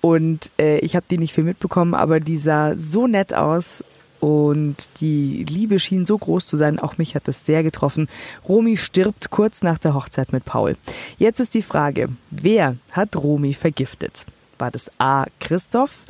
[0.00, 3.84] Und äh, ich habe die nicht viel mitbekommen, aber die sah so nett aus
[4.20, 8.08] und die Liebe schien so groß zu sein, auch mich hat das sehr getroffen.
[8.48, 10.76] Romy stirbt kurz nach der Hochzeit mit Paul.
[11.18, 14.26] Jetzt ist die Frage, wer hat Romy vergiftet?
[14.58, 15.26] War das A.
[15.40, 16.04] Christoph,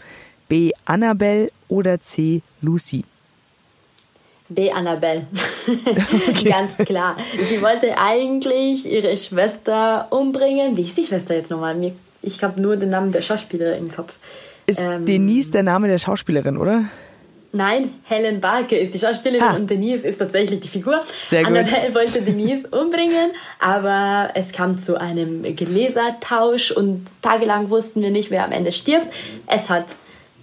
[0.49, 0.73] B.
[0.85, 2.43] Annabelle oder C.
[2.61, 3.05] Lucy?
[4.49, 4.71] B.
[4.71, 5.27] Annabelle.
[6.29, 6.51] Okay.
[6.51, 7.17] Ganz klar.
[7.37, 10.77] Sie wollte eigentlich ihre Schwester umbringen.
[10.77, 11.93] Wie ist die Schwester jetzt nochmal?
[12.23, 14.15] Ich habe nur den Namen der Schauspielerin im Kopf.
[14.67, 16.85] Ist ähm, Denise der Name der Schauspielerin, oder?
[17.57, 19.55] Nein, Helen Barker ist die Schauspielerin ah.
[19.57, 21.03] und Denise ist tatsächlich die Figur.
[21.07, 21.57] Sehr gut.
[21.57, 28.31] Annabelle wollte Denise umbringen, aber es kam zu einem Gläsertausch und tagelang wussten wir nicht,
[28.31, 29.07] wer am Ende stirbt.
[29.47, 29.87] Es hat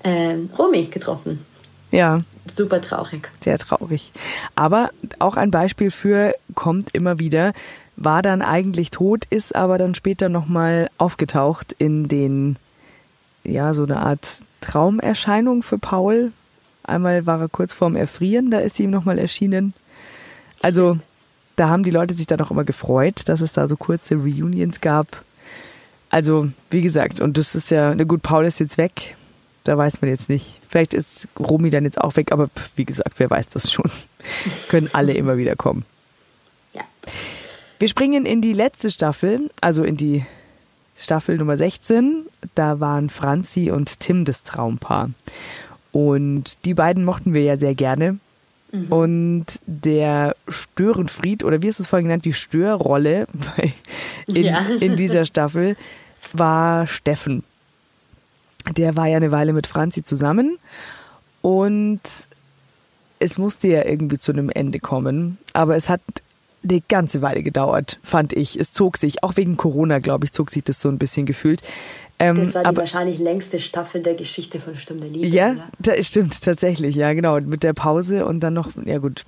[0.01, 1.45] äh, Romy getroffen.
[1.91, 2.19] Ja.
[2.53, 3.29] Super traurig.
[3.39, 4.11] Sehr traurig.
[4.55, 7.53] Aber auch ein Beispiel für kommt immer wieder,
[7.95, 12.57] war dann eigentlich tot, ist aber dann später nochmal aufgetaucht in den,
[13.43, 16.31] ja, so eine Art Traumerscheinung für Paul,
[16.83, 19.73] Einmal war er kurz vorm Erfrieren, da ist sie ihm nochmal erschienen.
[20.61, 20.97] Also
[21.55, 24.81] da haben die Leute sich dann auch immer gefreut, dass es da so kurze Reunions
[24.81, 25.23] gab.
[26.09, 29.15] Also, wie gesagt, und das ist ja, na gut, Paul ist jetzt weg.
[29.63, 30.59] Da weiß man jetzt nicht.
[30.67, 33.89] Vielleicht ist Romy dann jetzt auch weg, aber wie gesagt, wer weiß das schon.
[34.67, 35.85] Können alle immer wieder kommen.
[36.73, 36.81] Ja.
[37.79, 40.25] Wir springen in die letzte Staffel, also in die
[40.95, 42.25] Staffel Nummer 16.
[42.55, 45.11] Da waren Franzi und Tim das Traumpaar.
[45.93, 48.17] Und die beiden mochten wir ja sehr gerne.
[48.73, 48.91] Mhm.
[48.91, 53.27] Und der Störenfried, oder wie hast du es vorhin genannt, die Störrolle
[54.27, 54.65] in, ja.
[54.79, 55.77] in dieser Staffel
[56.33, 57.43] war Steffen.
[58.75, 60.57] Der war ja eine Weile mit Franzi zusammen
[61.41, 62.01] und
[63.19, 65.37] es musste ja irgendwie zu einem Ende kommen.
[65.53, 66.01] Aber es hat
[66.63, 68.59] eine ganze Weile gedauert, fand ich.
[68.59, 71.61] Es zog sich, auch wegen Corona, glaube ich, zog sich das so ein bisschen gefühlt.
[72.19, 75.27] Ähm, das war die aber, wahrscheinlich längste Staffel der Geschichte von Stunde Liebe.
[75.27, 77.39] Ja, da, stimmt, tatsächlich, ja, genau.
[77.41, 79.23] Mit der Pause und dann noch, ja gut.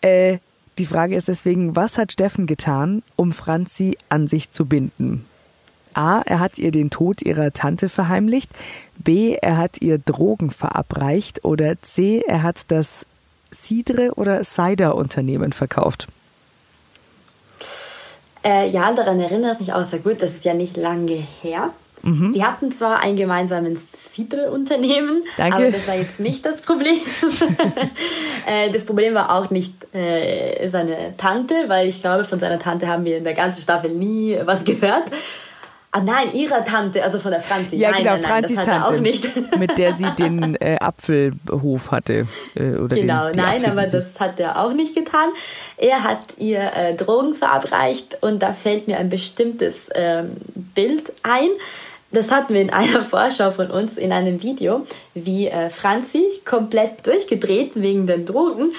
[0.00, 0.38] Äh,
[0.78, 5.26] die Frage ist deswegen, was hat Steffen getan, um Franzi an sich zu binden?
[5.94, 8.50] A, er hat ihr den Tod ihrer Tante verheimlicht.
[8.96, 11.44] B, er hat ihr Drogen verabreicht.
[11.44, 13.04] Oder C, er hat das
[13.52, 16.08] Cidre- oder Cider-Unternehmen verkauft.
[18.44, 20.22] Äh, ja, daran erinnere ich mich auch sehr gut.
[20.22, 21.70] Das ist ja nicht lange her.
[22.02, 22.32] Mhm.
[22.32, 27.00] Sie hatten zwar ein gemeinsames Fibre-Unternehmen, aber das war jetzt nicht das Problem.
[28.44, 32.88] Äh, das Problem war auch nicht äh, seine Tante, weil ich glaube, von seiner Tante
[32.88, 35.04] haben wir in der ganzen Staffel nie was gehört.
[35.94, 37.76] Ah nein, ihrer Tante, also von der Franzi.
[37.76, 39.56] Ja, nein, genau, nein, nein, Franzis Tante, auch nicht.
[39.58, 42.26] mit der sie den äh, Apfelhof hatte.
[42.54, 45.28] Äh, oder genau, den, nein, aber das hat er auch nicht getan.
[45.76, 50.36] Er hat ihr äh, Drogen verabreicht und da fällt mir ein bestimmtes ähm,
[50.74, 51.50] Bild ein
[52.12, 57.06] das hatten wir in einer Vorschau von uns in einem Video, wie äh, Franzi komplett
[57.06, 58.72] durchgedreht wegen den Drogen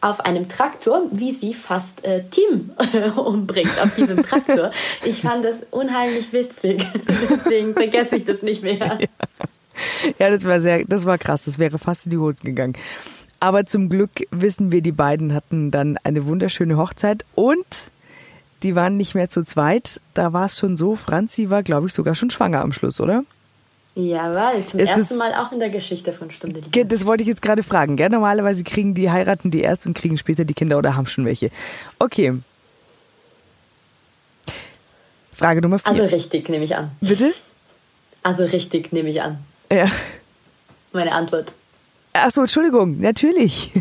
[0.00, 2.70] auf einem Traktor, wie sie fast äh, Team
[3.16, 4.70] umbringt auf diesem Traktor.
[5.04, 6.86] Ich fand das unheimlich witzig.
[7.30, 8.76] Deswegen vergesse ich das nicht mehr.
[8.76, 8.98] Ja.
[10.18, 11.44] ja, das war sehr, das war krass.
[11.44, 12.74] Das wäre fast in die Hose gegangen.
[13.40, 17.66] Aber zum Glück wissen wir, die beiden hatten dann eine wunderschöne Hochzeit und
[18.62, 20.00] die waren nicht mehr zu zweit.
[20.12, 23.24] Da war es schon so, Franzi war, glaube ich, sogar schon schwanger am Schluss, oder?
[23.94, 26.86] Ja, weil zum ist ersten Mal auch in der Geschichte von Stunde Liebe.
[26.86, 27.96] Das wollte ich jetzt gerade fragen.
[27.96, 28.08] Gell?
[28.08, 31.50] Normalerweise kriegen die, heiraten die erst und kriegen später die Kinder oder haben schon welche.
[31.98, 32.34] Okay.
[35.32, 35.90] Frage Nummer vier.
[35.90, 36.92] Also richtig, nehme ich an.
[37.00, 37.32] Bitte?
[38.22, 39.38] Also richtig, nehme ich an.
[39.72, 39.90] Ja.
[40.92, 41.52] Meine Antwort.
[42.12, 43.72] Achso, Entschuldigung, natürlich.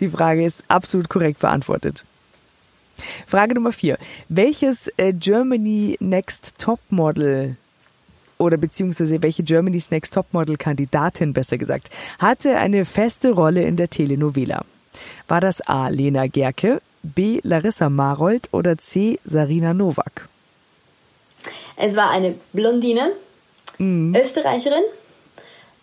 [0.00, 2.04] die Frage ist absolut korrekt beantwortet.
[3.26, 3.98] Frage Nummer vier.
[4.28, 7.56] Welches äh, Germany Next Top Model
[8.42, 13.76] oder beziehungsweise welche Germany's Next Top Model Kandidatin besser gesagt hatte eine feste Rolle in
[13.76, 14.64] der Telenovela?
[15.28, 15.88] War das A.
[15.88, 17.40] Lena Gerke, B.
[17.42, 19.18] Larissa Marold oder C.
[19.24, 20.28] Sarina Nowak?
[21.76, 23.12] Es war eine Blondine,
[23.78, 24.14] mhm.
[24.14, 24.84] Österreicherin,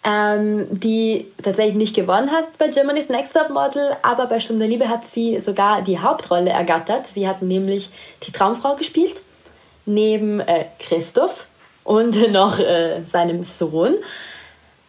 [0.03, 4.87] ähm, die tatsächlich nicht gewonnen hat bei Germany's Next Top Model, aber bei Stunde Liebe
[4.87, 7.07] hat sie sogar die Hauptrolle ergattert.
[7.07, 7.89] Sie hat nämlich
[8.23, 9.21] die Traumfrau gespielt,
[9.85, 11.48] neben äh, Christoph
[11.83, 13.95] und noch äh, seinem Sohn.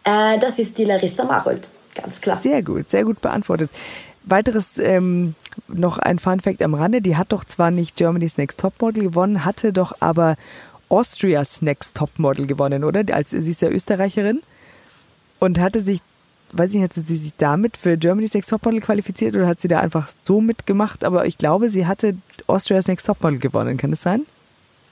[0.03, 2.37] Äh, das ist die Larissa Marold, ganz klar.
[2.37, 3.69] Sehr gut, sehr gut beantwortet.
[4.23, 5.35] Weiteres ähm,
[5.67, 9.03] noch ein Fun Fact am Rande: Die hat doch zwar nicht Germany's Next Top Model
[9.03, 10.35] gewonnen, hatte doch aber
[10.89, 13.03] Austria's Next Top Model gewonnen, oder?
[13.13, 14.41] Als sie ist ja Österreicherin
[15.39, 16.01] und hatte sich,
[16.51, 19.67] weiß ich nicht, hat sie sich damit für Germany's Next Topmodel qualifiziert oder hat sie
[19.67, 21.03] da einfach so mitgemacht?
[21.03, 22.15] Aber ich glaube, sie hatte
[22.47, 23.77] Austria's Next Topmodel gewonnen.
[23.77, 24.25] Kann das sein?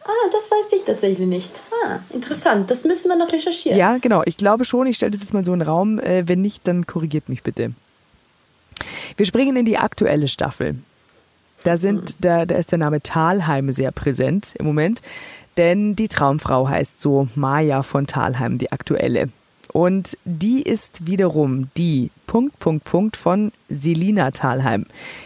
[0.05, 1.51] Ah, das weiß ich tatsächlich nicht.
[1.85, 2.71] Ah, interessant.
[2.71, 3.77] Das müssen wir noch recherchieren.
[3.77, 4.23] Ja, genau.
[4.25, 4.87] Ich glaube schon.
[4.87, 5.99] Ich stelle das jetzt mal so in den Raum.
[5.99, 7.73] Äh, wenn nicht, dann korrigiert mich bitte.
[9.17, 10.75] Wir springen in die aktuelle Staffel.
[11.63, 15.01] Da sind, da, da ist der Name Talheim sehr präsent im Moment,
[15.57, 19.29] denn die Traumfrau heißt so Maja von Talheim, die aktuelle.
[19.71, 24.85] Und die ist wiederum die Punkt, Punkt, Punkt von Selina Talheim.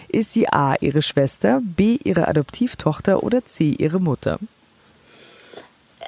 [0.10, 4.40] Ist sie A, ihre Schwester, B, ihre Adoptivtochter oder C, ihre Mutter?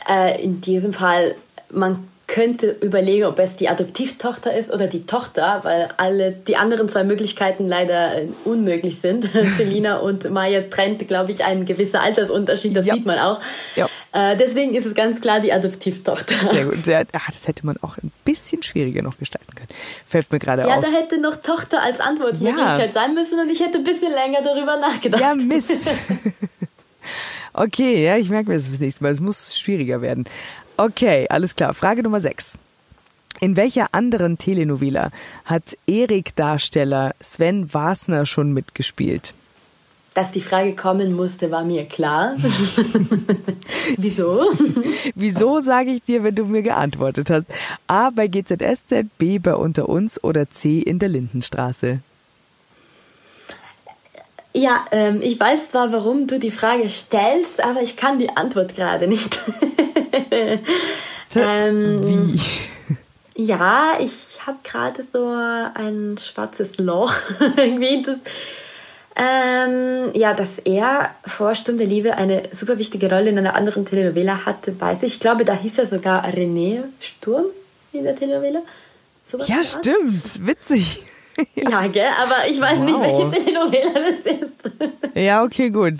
[0.08, 1.36] Äh, in diesem Fall,
[1.70, 6.89] man könnte überlegen, ob es die Adoptivtochter ist oder die Tochter, weil alle die anderen
[6.89, 9.30] zwei Möglichkeiten leider äh, unmöglich sind.
[9.58, 12.96] Selina und Maya trennt, glaube ich, ein gewisser Altersunterschied, das ja.
[12.96, 13.39] sieht man auch.
[13.76, 13.88] Ja.
[14.12, 16.36] Äh, deswegen ist es ganz klar die Adoptivtochter.
[16.52, 16.78] Sehr gut.
[16.86, 19.70] Sehr, ach, das hätte man auch ein bisschen schwieriger noch gestalten können.
[20.06, 20.84] Fällt mir gerade ja, auf.
[20.84, 22.91] Ja, da hätte noch Tochter als Antwortmöglichkeit ja.
[22.91, 25.22] sein müssen und ich hätte ein bisschen länger darüber nachgedacht.
[25.22, 25.72] Ja, Mist.
[27.54, 29.12] okay, ja, ich merke mir das fürs nächste Mal.
[29.12, 30.26] Es muss schwieriger werden.
[30.78, 31.74] Okay, alles klar.
[31.74, 32.58] Frage Nummer 6.
[33.41, 35.12] In welcher anderen Telenovela
[35.44, 39.34] hat Erik-Darsteller Sven Wasner schon mitgespielt?
[40.13, 42.38] Dass die Frage kommen musste, war mir klar.
[43.98, 44.50] Wieso?
[45.13, 47.48] Wieso sage ich dir, wenn du mir geantwortet hast?
[47.88, 52.00] A bei GZSZ, B bei Unter uns oder C in der Lindenstraße?
[54.58, 58.74] Ja, ähm, ich weiß zwar, warum du die Frage stellst, aber ich kann die Antwort
[58.74, 59.38] gerade nicht.
[61.36, 62.39] ähm, Wie?
[63.36, 67.13] Ja, ich habe gerade so ein schwarzes Loch.
[67.58, 68.20] Irgendwie das.
[69.18, 74.46] Ähm, ja, dass er vor Stunde Liebe eine super wichtige Rolle in einer anderen Telenovela
[74.46, 75.15] hatte, weiß ich.
[75.15, 77.48] Ich glaube, da hieß er sogar René Sturm
[77.91, 78.62] in der Telenovela.
[79.26, 80.48] Sowas ja, stimmt.
[80.48, 81.04] Witzig.
[81.56, 81.69] ja.
[81.69, 82.10] ja, gell?
[82.21, 82.86] Aber ich weiß wow.
[82.86, 85.15] nicht, welche Telenovela das ist.
[85.15, 86.00] ja, okay, gut.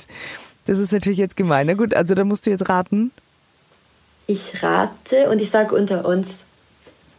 [0.66, 1.68] Das ist natürlich jetzt gemein.
[1.68, 3.12] Na gut, also da musst du jetzt raten.
[4.28, 6.28] Ich rate und ich sage unter uns.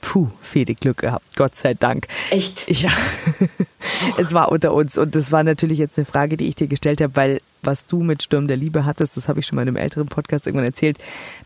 [0.00, 2.06] Puh, Fede Glück gehabt, Gott sei Dank.
[2.30, 2.68] Echt?
[2.68, 2.92] Ja,
[4.18, 7.00] es war unter uns und das war natürlich jetzt eine Frage, die ich dir gestellt
[7.00, 9.68] habe, weil was du mit Sturm der Liebe hattest, das habe ich schon mal in
[9.68, 10.98] einem älteren Podcast irgendwann erzählt,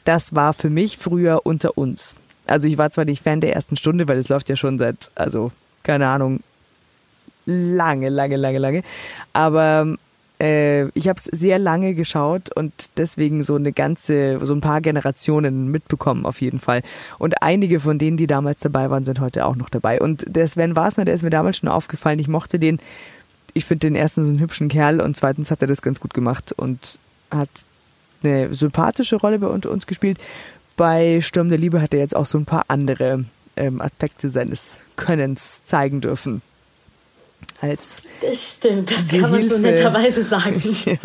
[0.05, 2.17] das war für mich früher unter uns.
[2.47, 5.11] Also ich war zwar nicht Fan der ersten Stunde, weil es läuft ja schon seit,
[5.15, 5.53] also
[5.83, 6.41] keine Ahnung,
[7.51, 8.83] lange, lange, lange, lange,
[9.33, 9.97] aber
[10.41, 14.81] äh, ich habe es sehr lange geschaut und deswegen so eine ganze, so ein paar
[14.81, 16.83] Generationen mitbekommen auf jeden Fall.
[17.19, 20.01] Und einige von denen, die damals dabei waren, sind heute auch noch dabei.
[20.01, 22.19] Und der Sven Wasner, der ist mir damals schon aufgefallen.
[22.19, 22.79] Ich mochte den.
[23.53, 26.15] Ich finde den ersten so einen hübschen Kerl und zweitens hat er das ganz gut
[26.15, 27.01] gemacht und
[27.33, 27.49] hat
[28.23, 30.19] eine sympathische Rolle bei uns gespielt.
[30.77, 33.25] Bei Sturm der Liebe hat er jetzt auch so ein paar andere
[33.57, 36.43] ähm, Aspekte seines Könnens zeigen dürfen
[37.61, 40.63] als das stimmt, das Gehilfe, kann man so netterweise sagen.
[40.87, 40.97] Ja,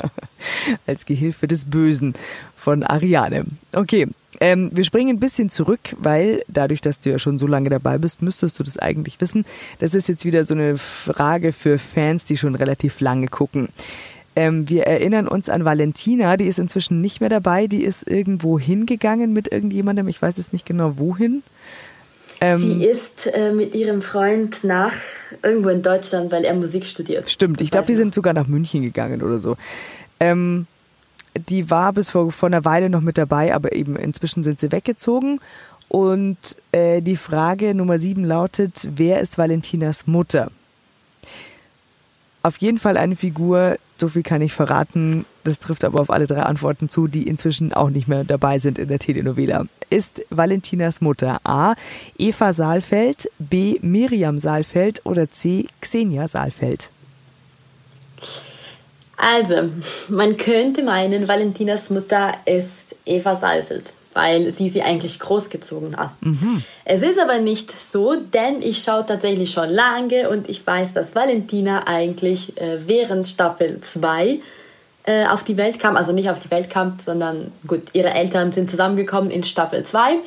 [0.86, 2.13] als Gehilfe des Bösen
[2.56, 3.46] von Ariane.
[3.74, 4.08] Okay,
[4.39, 7.98] ähm, wir springen ein bisschen zurück, weil dadurch, dass du ja schon so lange dabei
[7.98, 9.46] bist, müsstest du das eigentlich wissen.
[9.80, 13.70] Das ist jetzt wieder so eine Frage für Fans, die schon relativ lange gucken.
[14.36, 18.60] Ähm, wir erinnern uns an Valentina, die ist inzwischen nicht mehr dabei, die ist irgendwo
[18.60, 21.44] hingegangen mit irgendjemandem, ich weiß jetzt nicht genau wohin.
[22.41, 24.93] Ähm, Sie ist äh, mit ihrem Freund nach
[25.41, 27.30] irgendwo in Deutschland, weil er Musik studiert.
[27.30, 29.58] Stimmt, ich glaube, die sind sogar nach München gegangen oder so.
[30.19, 30.67] Ähm,
[31.50, 34.71] die war bis vor, vor einer Weile noch mit dabei, aber eben inzwischen sind sie
[34.71, 35.39] weggezogen.
[35.88, 36.38] Und
[36.71, 40.52] äh, die Frage Nummer sieben lautet, wer ist Valentinas Mutter?
[42.41, 46.27] Auf jeden Fall eine Figur, so viel kann ich verraten, das trifft aber auf alle
[46.27, 49.65] drei Antworten zu, die inzwischen auch nicht mehr dabei sind in der Telenovela.
[49.89, 51.75] Ist Valentinas Mutter A.
[52.17, 53.77] Eva Saalfeld, B.
[53.81, 55.67] Miriam Saalfeld oder C.
[55.81, 56.89] Xenia Saalfeld?
[59.17, 59.69] Also,
[60.10, 66.12] man könnte meinen, Valentinas Mutter ist Eva Saalfeld weil sie sie eigentlich großgezogen hat.
[66.21, 66.63] Mhm.
[66.86, 71.13] Es ist aber nicht so, denn ich schaue tatsächlich schon lange und ich weiß, dass
[71.13, 74.39] Valentina eigentlich äh, während Staffel 2
[75.04, 78.54] äh, auf die Welt kam, also nicht auf die Welt kam, sondern gut, ihre Eltern
[78.54, 80.13] sind zusammengekommen in Staffel 2.
[80.13, 80.17] Äh,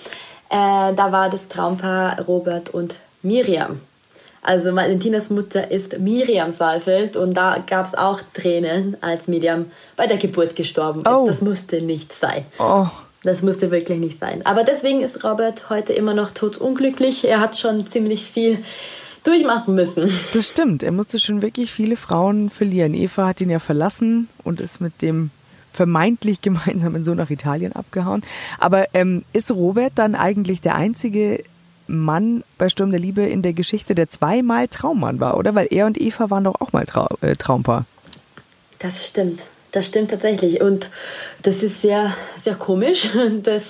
[0.51, 3.81] da war das Traumpaar Robert und Miriam.
[4.43, 10.07] Also Valentinas Mutter ist Miriam Saalfeld und da gab es auch Tränen, als Miriam bei
[10.07, 11.09] der Geburt gestorben ist.
[11.09, 11.27] Oh.
[11.27, 12.45] Das musste nicht sein.
[12.59, 12.87] Oh.
[13.23, 14.47] Das musste wirklich nicht sein.
[14.47, 17.25] Aber deswegen ist Robert heute immer noch totunglücklich.
[17.25, 18.59] Er hat schon ziemlich viel
[19.25, 20.11] durchmachen müssen.
[20.33, 20.83] Das stimmt.
[20.83, 22.95] Er musste schon wirklich viele Frauen verlieren.
[22.95, 25.31] Eva hat ihn ja verlassen und ist mit dem
[25.73, 28.23] vermeintlich gemeinsamen Sohn nach Italien abgehauen.
[28.59, 31.43] Aber ähm, ist Robert dann eigentlich der einzige
[31.89, 35.55] Mann bei Sturm der Liebe in der Geschichte, der zweimal Traummann war, oder?
[35.55, 37.87] Weil er und Eva waren doch auch mal Trau äh, Traumpaar.
[38.79, 39.47] Das stimmt.
[39.73, 40.61] Das stimmt tatsächlich.
[40.61, 40.89] Und
[41.43, 43.09] das ist sehr, sehr komisch.
[43.43, 43.65] Das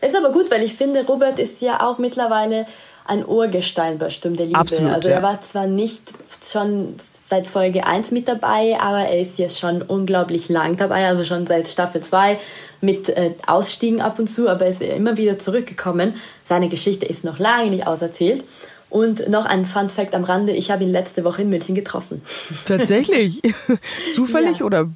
[0.00, 2.64] Ist aber gut, weil ich finde, Robert ist ja auch mittlerweile
[3.04, 4.58] ein Urgestein bei Sturm der Liebe.
[4.58, 5.16] Absolut, also ja.
[5.16, 6.02] er war zwar nicht
[6.44, 11.24] schon seit Folge 1 mit dabei, aber er ist jetzt schon unglaublich lang dabei, also
[11.24, 12.38] schon seit Staffel 2
[12.80, 16.14] mit äh, Ausstiegen ab und zu, aber er ist immer wieder zurückgekommen.
[16.44, 18.44] Seine Geschichte ist noch lange nicht auserzählt.
[18.90, 22.22] Und noch ein Fun Fact am Rande, ich habe ihn letzte Woche in München getroffen.
[22.66, 23.42] Tatsächlich.
[24.14, 24.66] Zufällig Ja.
[24.66, 24.88] oder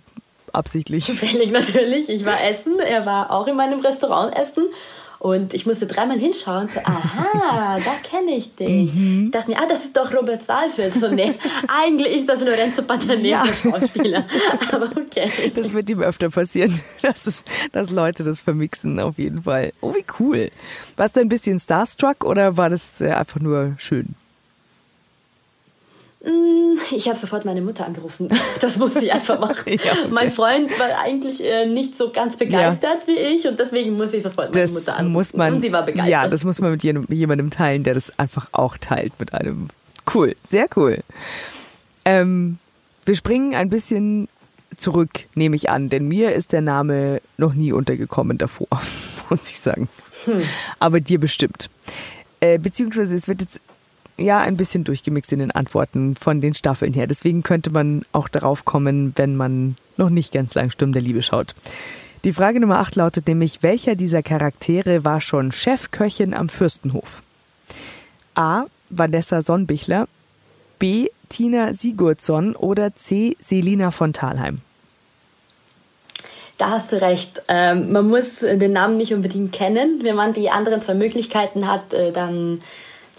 [0.53, 1.05] absichtlich?
[1.05, 2.09] Zufällig natürlich.
[2.09, 4.65] Ich war essen, er war auch in meinem Restaurant essen.
[5.19, 6.67] Und ich musste dreimal hinschauen.
[6.67, 8.93] So, aha, da kenne ich dich.
[8.93, 9.27] Mhm.
[9.27, 10.95] Ich dachte mir, ah, das ist doch Robert Saalfeld.
[10.95, 11.35] So, nee,
[11.69, 13.55] eigentlich ist das Lorenzo Pantanera, Ja.
[13.55, 14.25] Schauspieler.
[14.73, 15.31] Aber okay.
[15.55, 19.73] Das wird ihm öfter passieren, dass, es, dass Leute das vermixen, auf jeden Fall.
[19.81, 20.51] Oh, wie cool.
[20.97, 24.17] Warst du ein bisschen starstruck oder war das äh, einfach nur schön?
[26.25, 28.29] Mm, Ich habe sofort meine Mutter angerufen.
[28.61, 29.57] Das musste ich einfach machen.
[29.67, 30.09] Ja, okay.
[30.11, 34.23] Mein Freund war eigentlich äh, nicht so ganz begeistert wie ich und deswegen musste ich
[34.23, 35.13] sofort meine Das Mutter anrufen.
[35.13, 36.11] muss man, und sie war begeistert.
[36.11, 39.69] ja, das muss man mit jemandem teilen, der das einfach auch teilt mit einem.
[40.15, 40.99] Cool, sehr cool.
[42.05, 42.59] Ähm,
[43.05, 44.29] wir springen ein bisschen
[44.77, 48.69] zurück, nehme ich an, denn mir ist der Name noch nie untergekommen davor,
[49.31, 49.89] muss ich sagen.
[50.25, 50.43] Hm.
[50.79, 51.69] Aber dir bestimmt.
[52.41, 53.61] Äh, beziehungsweise es wird jetzt
[54.17, 57.07] ja ein bisschen durchgemixt in den Antworten von den Staffeln her.
[57.07, 61.23] Deswegen könnte man auch darauf kommen, wenn man noch nicht ganz lang Sturm der Liebe
[61.23, 61.55] schaut.
[62.25, 67.23] Die Frage Nummer 8 lautet nämlich, welcher dieser Charaktere war schon Chefköchin am Fürstenhof?
[68.35, 68.67] A.
[68.91, 70.07] Vanessa Sonnbichler,
[70.79, 71.09] B.
[71.29, 73.37] Tina Sigurdsson oder C.
[73.41, 74.61] Selina von Thalheim?
[76.59, 77.43] Da hast du recht.
[77.49, 80.05] Ähm, man muss den Namen nicht unbedingt kennen.
[80.05, 82.61] Wenn man die anderen zwei Möglichkeiten hat, äh, dann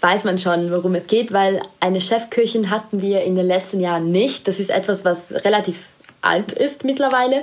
[0.04, 4.10] weiß man schon, worum es geht, weil eine Chefköchin hatten wir in den letzten Jahren
[4.10, 4.46] nicht.
[4.46, 5.82] Das ist etwas, was relativ
[6.20, 7.42] alt ist mittlerweile.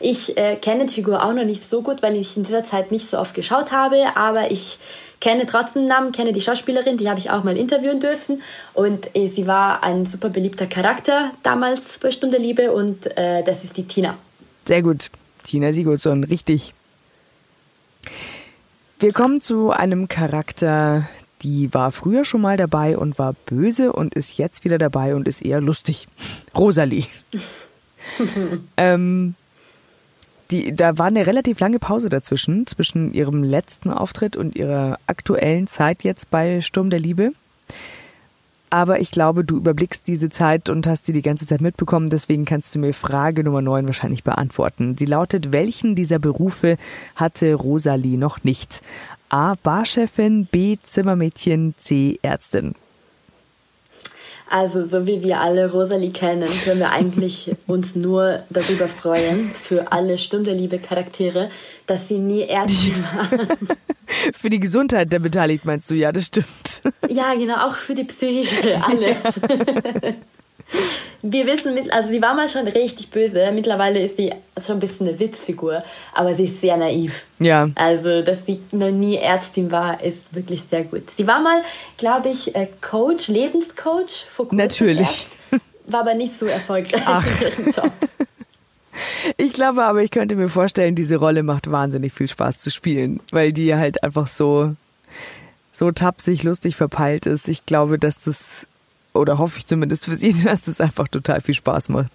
[0.00, 2.90] Ich äh, kenne die Figur auch noch nicht so gut, weil ich in dieser Zeit
[2.90, 4.78] nicht so oft geschaut habe, aber ich
[5.20, 8.40] kenne trotzdem den Namen, kenne die Schauspielerin, die habe ich auch mal interviewen dürfen
[8.72, 13.62] und äh, sie war ein super beliebter Charakter damals bei Stunde Liebe und äh, das
[13.62, 14.16] ist die Tina.
[14.64, 15.10] Sehr gut.
[15.42, 16.72] Tina Sigurdsson, richtig.
[18.98, 21.06] Wir kommen zu einem Charakter,
[21.42, 25.28] die war früher schon mal dabei und war böse und ist jetzt wieder dabei und
[25.28, 26.08] ist eher lustig.
[26.56, 27.04] Rosalie.
[28.76, 29.34] ähm,
[30.50, 35.66] die, da war eine relativ lange Pause dazwischen, zwischen ihrem letzten Auftritt und ihrer aktuellen
[35.66, 37.32] Zeit jetzt bei Sturm der Liebe.
[38.70, 42.08] Aber ich glaube, du überblickst diese Zeit und hast sie die ganze Zeit mitbekommen.
[42.08, 44.96] Deswegen kannst du mir Frage Nummer 9 wahrscheinlich beantworten.
[44.96, 46.76] Sie lautet, welchen dieser Berufe
[47.16, 48.80] hatte Rosalie noch nicht?
[49.28, 49.56] A.
[49.60, 50.76] Barchefin, B.
[50.80, 52.18] Zimmermädchen, C.
[52.22, 52.74] Ärztin.
[54.50, 59.92] Also, so wie wir alle Rosalie kennen, können wir eigentlich uns nur darüber freuen, für
[59.92, 61.48] alle Stunde-Liebe-Charaktere,
[61.86, 63.28] dass sie nie Ärztin war.
[64.34, 66.82] Für die Gesundheit der Beteiligten meinst du, ja, das stimmt.
[67.08, 69.18] Ja, genau, auch für die psychische, alles.
[71.22, 73.50] Wir wissen, mit, also sie war mal schon richtig böse.
[73.52, 77.24] Mittlerweile ist sie schon ein bisschen eine Witzfigur, aber sie ist sehr naiv.
[77.38, 77.68] Ja.
[77.74, 81.10] Also, dass sie noch nie Ärztin war, ist wirklich sehr gut.
[81.10, 81.62] Sie war mal,
[81.98, 85.00] glaube ich, äh, Coach, Lebenscoach vor kurzem Natürlich.
[85.00, 85.28] erst,
[85.86, 87.26] war aber nicht so erfolgreich Ach.
[87.58, 87.92] in Job.
[89.36, 93.20] Ich glaube aber, ich könnte mir vorstellen, diese Rolle macht wahnsinnig viel Spaß zu spielen,
[93.30, 94.74] weil die halt einfach so,
[95.72, 97.48] so tapsig, lustig verpeilt ist.
[97.48, 98.66] Ich glaube, dass das,
[99.14, 102.12] oder hoffe ich zumindest für sie, dass das einfach total viel Spaß macht.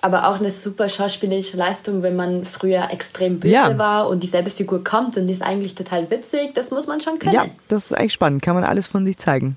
[0.00, 3.78] Aber auch eine super schauspielerische Leistung, wenn man früher extrem böse Ja.
[3.78, 6.54] war und dieselbe Figur kommt und die ist eigentlich total witzig.
[6.54, 7.32] Das muss man schon können.
[7.32, 8.42] Ja, das ist eigentlich spannend.
[8.42, 9.56] Kann man alles von sich zeigen.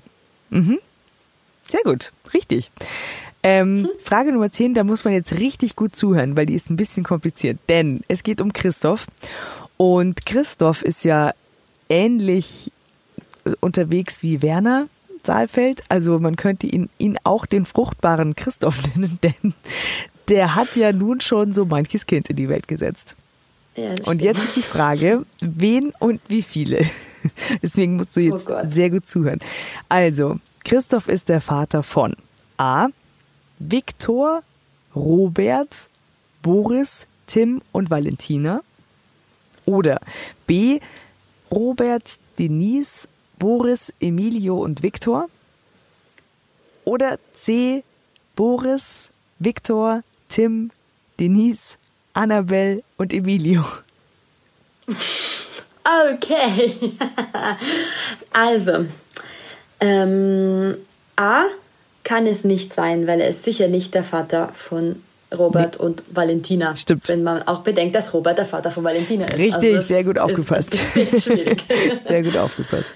[0.50, 0.78] Mhm.
[1.68, 2.70] Sehr gut, richtig.
[3.42, 6.76] Ähm, Frage Nummer 10, da muss man jetzt richtig gut zuhören, weil die ist ein
[6.76, 7.58] bisschen kompliziert.
[7.68, 9.06] Denn es geht um Christoph.
[9.76, 11.32] Und Christoph ist ja
[11.88, 12.70] ähnlich
[13.44, 14.86] äh, unterwegs wie Werner
[15.26, 15.82] Saalfeld.
[15.88, 19.54] Also man könnte ihn, ihn auch den fruchtbaren Christoph nennen, denn
[20.28, 23.16] der hat ja nun schon so manches Kind in die Welt gesetzt.
[23.76, 24.22] Ja, Und stimmt.
[24.22, 26.84] jetzt ist die Frage, wen und wie viele?
[27.62, 29.40] Deswegen musst du jetzt Oh sehr gut zuhören.
[29.90, 32.16] Also, Christoph ist der Vater von
[32.56, 32.88] A.
[33.58, 34.42] Viktor,
[34.94, 35.88] Robert,
[36.42, 38.62] Boris, Tim und Valentina.
[39.66, 40.00] Oder
[40.46, 40.80] B.
[41.50, 43.08] Robert, Denise,
[43.38, 45.28] Boris, Emilio und Viktor.
[46.84, 47.82] Oder C.
[48.36, 50.70] Boris, Viktor, Tim,
[51.18, 51.78] Denise,
[52.14, 53.64] Annabelle und Emilio.
[55.84, 56.74] Okay.
[58.32, 58.86] also,
[59.80, 60.76] ähm,
[61.16, 61.44] A
[62.04, 65.02] kann es nicht sein, weil er ist sicher nicht der Vater von
[65.36, 66.76] Robert und Valentina.
[66.76, 67.08] Stimmt.
[67.08, 69.38] Wenn man auch bedenkt, dass Robert der Vater von Valentina ist.
[69.38, 70.18] Richtig, Also sehr gut
[71.20, 71.64] schwierig.
[72.06, 72.88] Sehr gut aufgepasst.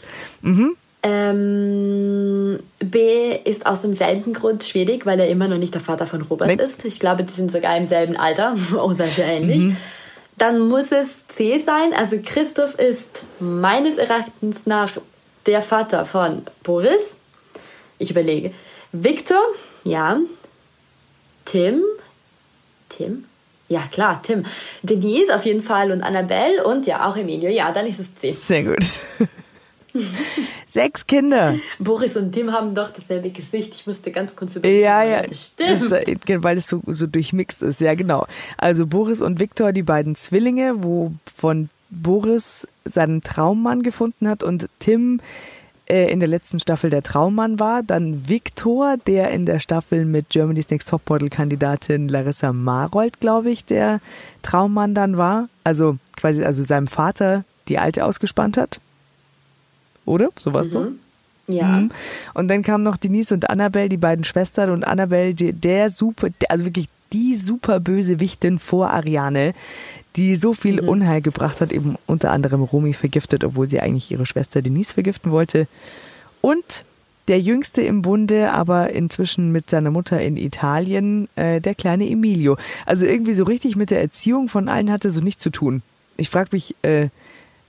[1.03, 6.22] Ähm, B ist aus demselben Grund schwierig, weil er immer noch nicht der Vater von
[6.22, 6.62] Robert Nee.
[6.62, 6.84] ist.
[6.84, 9.76] Ich glaube, die sind sogar im selben Alter oder sehr ähnlich.
[10.36, 11.93] Dann muss es C sein.
[11.95, 14.93] Also Christoph ist meines Erachtens nach
[15.47, 17.16] der Vater von Boris.
[17.99, 18.53] Ich überlege.
[18.93, 19.41] Victor,
[19.84, 20.18] ja.
[21.45, 21.82] Tim,
[22.88, 23.24] Tim?
[23.68, 24.45] Ja, klar, Tim.
[24.82, 27.51] Denise auf jeden Fall und Annabelle und ja, auch Emilio.
[27.51, 28.32] Ja, dann ist es C.
[28.32, 29.01] Sehr gut.
[30.66, 31.57] Sechs Kinder.
[31.78, 33.74] Boris und Tim haben doch dasselbe Gesicht.
[33.74, 34.82] Ich musste ganz kurz überlegen.
[34.82, 36.28] Ja, ja, Das das, stimmt.
[36.28, 38.26] äh, weil es so, so durchmixt ist, ja genau.
[38.57, 44.68] Also Boris und Viktor, die beiden Zwillinge, wo von Boris seinen Traummann gefunden hat und
[44.78, 45.20] Tim
[45.86, 47.82] äh, in der letzten Staffel der Traummann war.
[47.82, 54.01] Dann Viktor, der in der Staffel mit Germany's Next Topmodel-Kandidatin Larissa Marold, glaube ich, der
[54.43, 55.49] Traummann dann war.
[55.64, 58.80] Also quasi, also seinem Vater die Alte ausgespannt hat.
[60.11, 60.30] Oder?
[60.36, 60.88] So war's so?
[61.46, 61.66] Ja.
[61.66, 61.90] Mhm.
[62.34, 66.28] Und dann kamen noch Denise und Annabelle, die beiden Schwestern und Annabelle, die, der super,
[66.48, 69.54] also wirklich die super böse Wichtin vor Ariane,
[70.16, 74.26] die so viel Unheil gebracht hat, eben unter anderem Romy vergiftet, obwohl sie eigentlich ihre
[74.26, 75.66] Schwester Denise vergiften wollte.
[76.40, 76.84] Und
[77.28, 82.56] der jüngste im Bunde, aber inzwischen mit seiner Mutter in Italien, äh, der kleine Emilio.
[82.86, 85.82] Also irgendwie so richtig mit der Erziehung von allen hatte so nichts zu tun.
[86.16, 87.08] Ich frage mich, äh,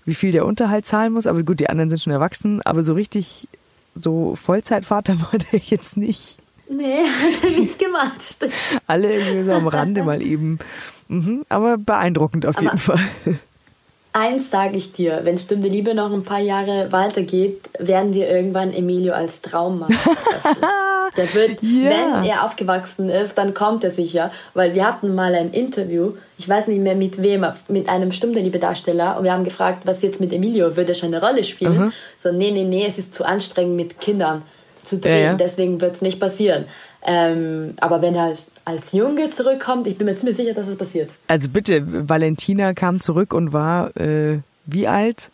[0.05, 2.93] wie viel der Unterhalt zahlen muss, aber gut, die anderen sind schon erwachsen, aber so
[2.93, 3.47] richtig
[3.95, 6.39] so Vollzeitvater war der jetzt nicht.
[6.69, 8.37] Nee, hat er nicht gemacht.
[8.87, 10.59] Alle irgendwie so am Rande mal eben.
[11.09, 12.99] Mhm, aber beeindruckend auf jeden Fall.
[14.14, 18.74] Eins sage ich dir, wenn Stunde Liebe noch ein paar Jahre weitergeht, werden wir irgendwann
[18.74, 19.89] Emilio als Traummann.
[21.18, 21.89] Der wird, Ja.
[21.89, 26.47] wenn er aufgewachsen ist, dann kommt er sicher, weil wir hatten mal ein Interview, ich
[26.47, 30.01] weiß nicht mehr mit wem, mit einem Stunde Liebe Darsteller und wir haben gefragt, was
[30.01, 31.91] jetzt mit Emilio, würde er schon eine Rolle spielen?
[32.20, 34.41] So, nee, nee, nee, es ist zu anstrengend mit Kindern
[34.84, 35.34] zu drehen, Ja, ja.
[35.36, 36.66] deswegen wird es nicht passieren.
[37.03, 38.33] Ähm, aber wenn er
[38.65, 41.11] als, Junge zurückkommt, ich bin mir ziemlich sicher, dass es passiert.
[41.27, 45.31] Also bitte, Valentina kam zurück und war äh, wie alt?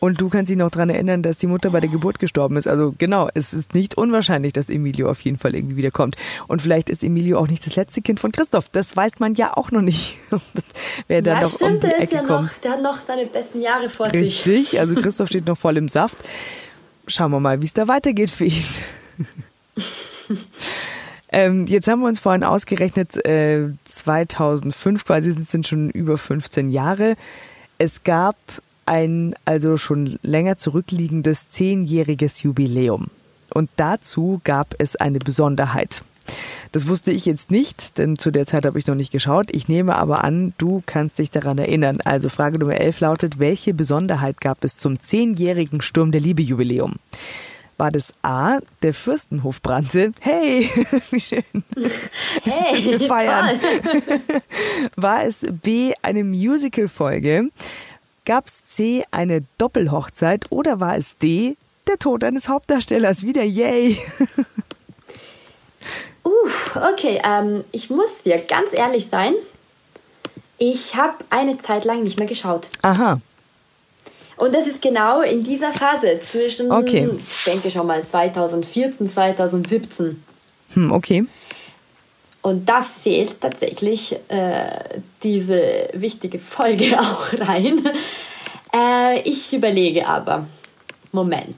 [0.00, 2.68] Und du kannst dich noch dran erinnern, dass die Mutter bei der Geburt gestorben ist.
[2.68, 6.16] Also genau, es ist nicht unwahrscheinlich, dass Emilio auf jeden Fall irgendwie wiederkommt.
[6.46, 8.68] Und vielleicht ist Emilio auch nicht das letzte Kind von Christoph.
[8.68, 10.18] Das weiß man ja auch noch nicht.
[11.08, 12.46] Wer dann ja, noch stimmt, um die der ist Ecke ja kommt.
[12.46, 14.46] noch, der hat noch seine besten Jahre vor sich.
[14.46, 16.16] Richtig, also Christoph steht noch voll im Saft.
[17.08, 18.64] Schauen wir mal, wie es da weitergeht für ihn.
[21.30, 27.16] ähm, jetzt haben wir uns vorhin ausgerechnet, äh, 2005 quasi sind schon über 15 Jahre.
[27.78, 28.36] Es gab
[28.86, 33.08] ein also schon länger zurückliegendes zehnjähriges Jubiläum.
[33.52, 36.02] Und dazu gab es eine Besonderheit.
[36.72, 39.48] Das wusste ich jetzt nicht, denn zu der Zeit habe ich noch nicht geschaut.
[39.50, 42.00] Ich nehme aber an, du kannst dich daran erinnern.
[42.04, 46.96] Also Frage Nummer 11 lautet, welche Besonderheit gab es zum zehnjährigen Sturm der Liebe Jubiläum?
[47.78, 50.10] War das A, der Fürstenhof brannte?
[50.20, 50.68] Hey,
[51.10, 51.44] wie schön.
[52.42, 53.60] Hey, Wir feiern.
[53.60, 54.20] toll.
[54.96, 57.50] War es B, eine Musical-Folge?
[58.24, 60.46] Gab es C, eine Doppelhochzeit?
[60.50, 61.56] Oder war es D,
[61.86, 63.24] der Tod eines Hauptdarstellers?
[63.24, 63.96] Wieder yay.
[66.24, 69.34] Uff, okay, ähm, ich muss dir ganz ehrlich sein.
[70.58, 72.68] Ich habe eine Zeit lang nicht mehr geschaut.
[72.82, 73.20] Aha,
[74.38, 77.08] Und das ist genau in dieser Phase zwischen, Okay.
[77.26, 80.22] ich denke schon mal 2014, 2017.
[80.74, 81.26] hm, okay.
[82.40, 87.84] Und da fehlt tatsächlich äh, diese wichtige Folge auch rein.
[88.72, 90.46] Äh, ich überlege aber,
[91.10, 91.56] Moment.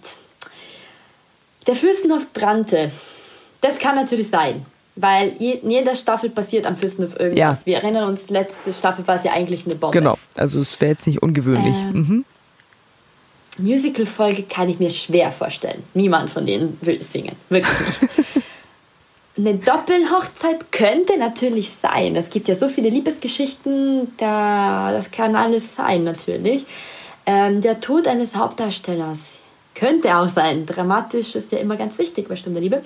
[1.66, 2.91] Der Fürstenhof brannte.
[3.61, 4.64] Das kann natürlich sein,
[4.97, 7.39] weil in jeder Staffel passiert am Fürstenhof irgendwas.
[7.39, 7.59] Ja.
[7.66, 9.97] Wir erinnern uns, letzte Staffel war es ja eigentlich eine Bombe.
[9.99, 11.76] Genau, also es wäre jetzt nicht ungewöhnlich.
[11.76, 12.24] Ähm, Mhm.
[13.62, 15.82] Musical-Folge kann ich mir schwer vorstellen.
[15.94, 17.36] Niemand von denen will singen.
[17.48, 18.26] Wirklich nicht.
[19.36, 22.14] Eine Doppelhochzeit könnte natürlich sein.
[22.16, 26.66] Es gibt ja so viele Liebesgeschichten, da, das kann alles sein natürlich.
[27.24, 29.20] Ähm, der Tod eines Hauptdarstellers
[29.74, 30.66] könnte auch sein.
[30.66, 32.82] Dramatisch ist ja immer ganz wichtig bei Stunde Liebe.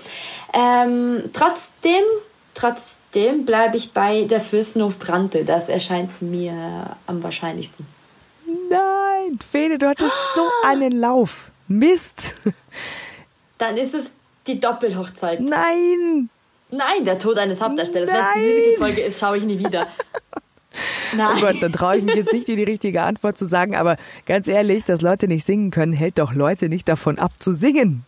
[0.53, 2.05] Ähm, trotzdem,
[2.55, 5.45] trotzdem bleibe ich bei der Fürstenhof brannte.
[5.45, 7.85] Das erscheint mir am wahrscheinlichsten.
[8.47, 8.94] Nein,
[9.49, 11.51] Fede, du hattest so einen Lauf.
[11.69, 12.35] Mist.
[13.59, 14.11] Dann ist es
[14.47, 15.41] die Doppelhochzeit.
[15.41, 16.29] Nein.
[16.71, 18.09] Nein, der Tod eines Hauptdarstellers.
[18.09, 18.49] Wenn es die Nein.
[18.49, 19.81] Musical-Folge ist, schaue ich nie wieder.
[19.81, 19.91] Nein.
[21.17, 23.97] Oh Gott, dann traue ich mich jetzt nicht, dir die richtige Antwort zu sagen, aber
[24.27, 28.05] ganz ehrlich, dass Leute nicht singen können, hält doch Leute nicht davon ab zu singen.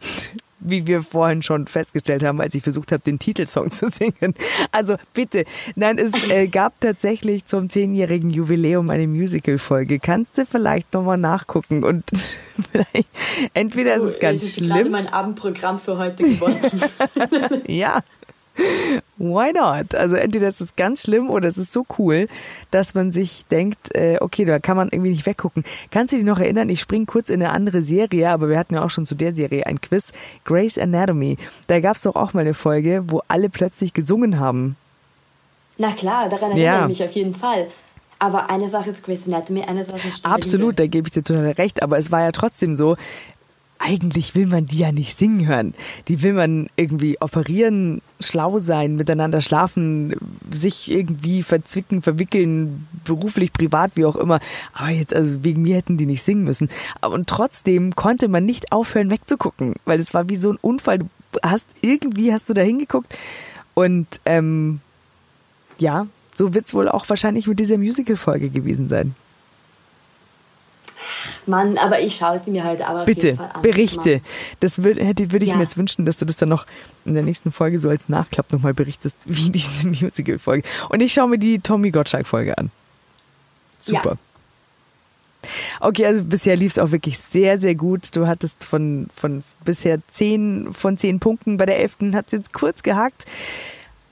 [0.66, 4.34] Wie wir vorhin schon festgestellt haben, als ich versucht habe, den Titelsong zu singen.
[4.72, 5.44] Also bitte,
[5.74, 9.98] nein, es äh, gab tatsächlich zum zehnjährigen Jubiläum eine Musical-Folge.
[9.98, 12.04] Kannst du vielleicht nochmal nachgucken und
[12.72, 13.08] vielleicht,
[13.54, 14.68] entweder ist es ganz ich schlimm.
[14.70, 16.58] gerade mein Abendprogramm für heute geworden.
[17.66, 18.00] ja.
[19.18, 19.94] Why not?
[19.94, 22.28] Also entweder ist es ganz schlimm oder es ist so cool,
[22.70, 25.64] dass man sich denkt, äh, okay, da kann man irgendwie nicht weggucken.
[25.90, 26.68] Kannst du dich noch erinnern?
[26.68, 29.34] Ich springe kurz in eine andere Serie, aber wir hatten ja auch schon zu der
[29.34, 30.12] Serie ein Quiz.
[30.44, 31.38] Grace Anatomy.
[31.66, 34.76] Da gab es doch auch mal eine Folge, wo alle plötzlich gesungen haben.
[35.78, 36.82] Na klar, daran erinnere Ja.
[36.82, 37.68] ich mich auf jeden Fall.
[38.18, 41.22] Aber eine Sache ist Grey's Anatomy, eine Sache ist Stimme Absolut, da gebe ich dir
[41.22, 42.96] total recht, aber es war ja trotzdem so,
[43.78, 45.74] eigentlich will man die ja nicht singen hören.
[46.08, 50.14] Die will man irgendwie operieren, schlau sein, miteinander schlafen,
[50.50, 54.40] sich irgendwie verzwicken, verwickeln, beruflich, privat, wie auch immer.
[54.72, 56.68] Aber jetzt, also wegen mir hätten die nicht singen müssen.
[57.02, 60.98] Und trotzdem konnte man nicht aufhören wegzugucken, weil es war wie so ein Unfall.
[60.98, 61.08] Du
[61.42, 63.16] hast irgendwie hast du da hingeguckt
[63.74, 64.80] und ähm,
[65.78, 69.14] ja, so wird's wohl auch wahrscheinlich mit dieser Musical-Folge gewesen sein.
[71.46, 74.20] Mann, aber ich schaue es mir heute aber Bitte, berichte.
[74.60, 75.56] Das würde, hätte, würde ich Ja.
[75.56, 76.66] mir jetzt wünschen, dass du das dann noch
[77.04, 80.66] in der nächsten Folge so als Nachklapp nochmal berichtest, wie diese Musical-Folge.
[80.88, 82.70] Und ich schaue mir die Tommy Gottschalk-Folge an.
[83.78, 84.16] Super.
[85.80, 88.16] Okay, also bisher lief es auch wirklich sehr, sehr gut.
[88.16, 91.56] Du hattest von, von bisher zehn von zehn Punkten.
[91.56, 93.26] Bei der elften hat es jetzt kurz gehakt.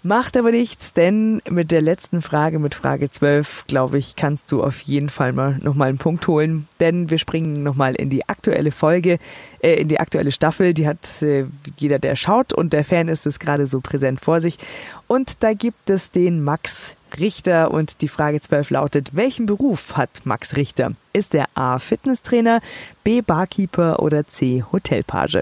[0.06, 4.62] Macht aber nichts, denn mit der letzten Frage, mit Frage 12, glaube ich, kannst du
[4.62, 6.68] auf jeden Fall mal nochmal einen Punkt holen.
[6.78, 9.18] Denn wir springen nochmal in die aktuelle Folge,
[9.62, 10.74] äh, in die aktuelle Staffel.
[10.74, 11.46] Die hat äh,
[11.78, 14.58] jeder, der schaut und der Fan ist es gerade so präsent vor sich.
[15.06, 20.10] Und da gibt es den Max Richter und die Frage 12 lautet, welchen Beruf hat
[20.24, 20.92] Max Richter?
[21.14, 21.78] Ist er A.
[21.78, 22.60] Fitnesstrainer,
[23.04, 23.22] B.
[23.22, 24.64] Barkeeper oder C.
[24.70, 25.38] Hotelpage?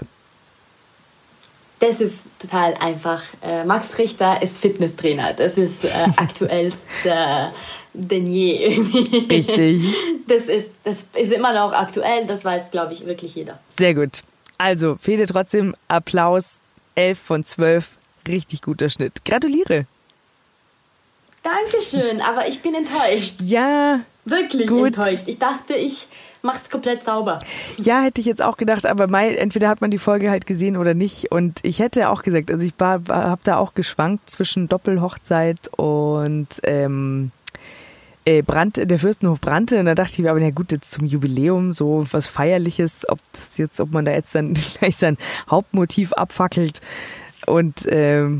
[1.83, 3.21] Das ist total einfach.
[3.41, 5.33] Äh, Max Richter ist Fitnesstrainer.
[5.33, 7.51] Das ist äh, aktuellster
[7.93, 9.17] denn je irgendwie.
[9.29, 9.83] Richtig.
[10.27, 13.59] Das ist, das ist immer noch aktuell, das weiß, glaube ich, wirklich jeder.
[13.77, 14.23] Sehr gut.
[14.57, 16.59] Also, Fede, trotzdem Applaus.
[16.95, 17.97] 11 von 12.
[18.27, 19.25] Richtig guter Schnitt.
[19.25, 19.85] Gratuliere.
[21.43, 23.41] Dankeschön, aber ich bin enttäuscht.
[23.41, 24.87] Ja, Wirklich Gut.
[24.87, 25.23] enttäuscht.
[25.27, 26.07] Ich dachte, ich
[26.43, 27.39] mach's komplett sauber.
[27.77, 30.77] ja, hätte ich jetzt auch gedacht, aber Mai, entweder hat man die Folge halt gesehen
[30.77, 31.31] oder nicht.
[31.31, 35.69] Und ich hätte auch gesagt, also ich war, war, habe da auch geschwankt zwischen Doppelhochzeit
[35.77, 37.31] und ähm,
[38.25, 39.79] äh, Brand, der Fürstenhof brannte.
[39.79, 43.19] Und da dachte ich mir, aber na gut, jetzt zum Jubiläum so was Feierliches, ob
[43.31, 45.17] das jetzt, ob man da jetzt dann gleich sein
[45.49, 46.81] Hauptmotiv abfackelt.
[47.45, 48.39] Und ähm,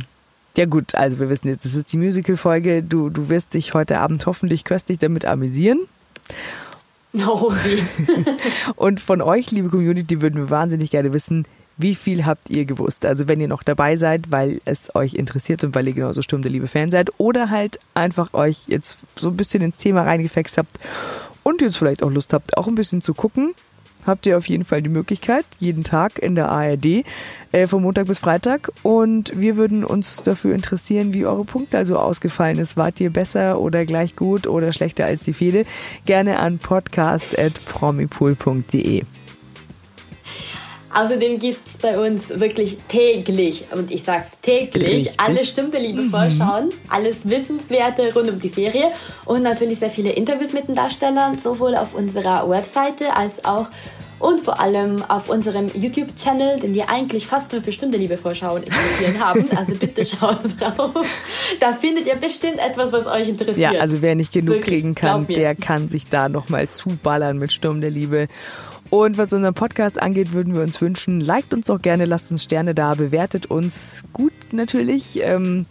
[0.58, 2.84] ja gut, also wir wissen jetzt, das ist die Musical-Folge.
[2.84, 5.88] Du, du wirst dich heute Abend hoffentlich köstlich damit amüsieren.
[7.28, 7.84] Oh, wie.
[8.76, 11.46] Und von euch, liebe Community, würden wir wahnsinnig gerne wissen,
[11.78, 13.06] wie viel habt ihr gewusst?
[13.06, 16.42] Also wenn ihr noch dabei seid, weil es euch interessiert und weil ihr genauso Sturm
[16.42, 20.58] der Liebe Fan seid oder halt einfach euch jetzt so ein bisschen ins Thema reingefext
[20.58, 20.80] habt
[21.44, 23.54] und jetzt vielleicht auch Lust habt, auch ein bisschen zu gucken,
[24.08, 27.06] habt ihr auf jeden Fall die Möglichkeit, jeden Tag in der ARD,
[27.52, 28.72] äh, von Montag bis Freitag.
[28.84, 32.78] Und wir würden uns dafür interessieren, wie eure Punkte also ausgefallen ist.
[32.78, 35.66] Wart ihr besser oder gleich gut oder schlechter als die Fede?
[36.06, 39.04] Gerne an podcast.promipool.de.
[40.94, 45.20] Außerdem gibt's bei uns wirklich täglich, und ich sag's täglich, Richtig.
[45.20, 48.92] alle Stimme der Liebe vorschauen, alles Wissenswerte rund um die Serie
[49.26, 53.70] und natürlich sehr viele Interviews mit den Darstellern, sowohl auf unserer Webseite als auch
[54.24, 58.64] und vor allem auf unserem YouTube-Channel, den wir eigentlich fast nur für Stunde Liebe Vorschauen
[58.64, 59.46] interessieren haben.
[59.54, 61.06] Also bitte schaut drauf.
[61.60, 63.74] Da findet ihr bestimmt etwas, was euch interessiert.
[63.74, 67.52] Ja, also wer nicht genug Wirklich, kriegen kann, der kann sich da nochmal zuballern mit
[67.52, 68.30] Sturm der Liebe.
[68.90, 72.44] Und was unseren Podcast angeht, würden wir uns wünschen, liked uns doch gerne, lasst uns
[72.44, 75.20] Sterne da, bewertet uns gut natürlich.
[75.22, 75.66] Ähm,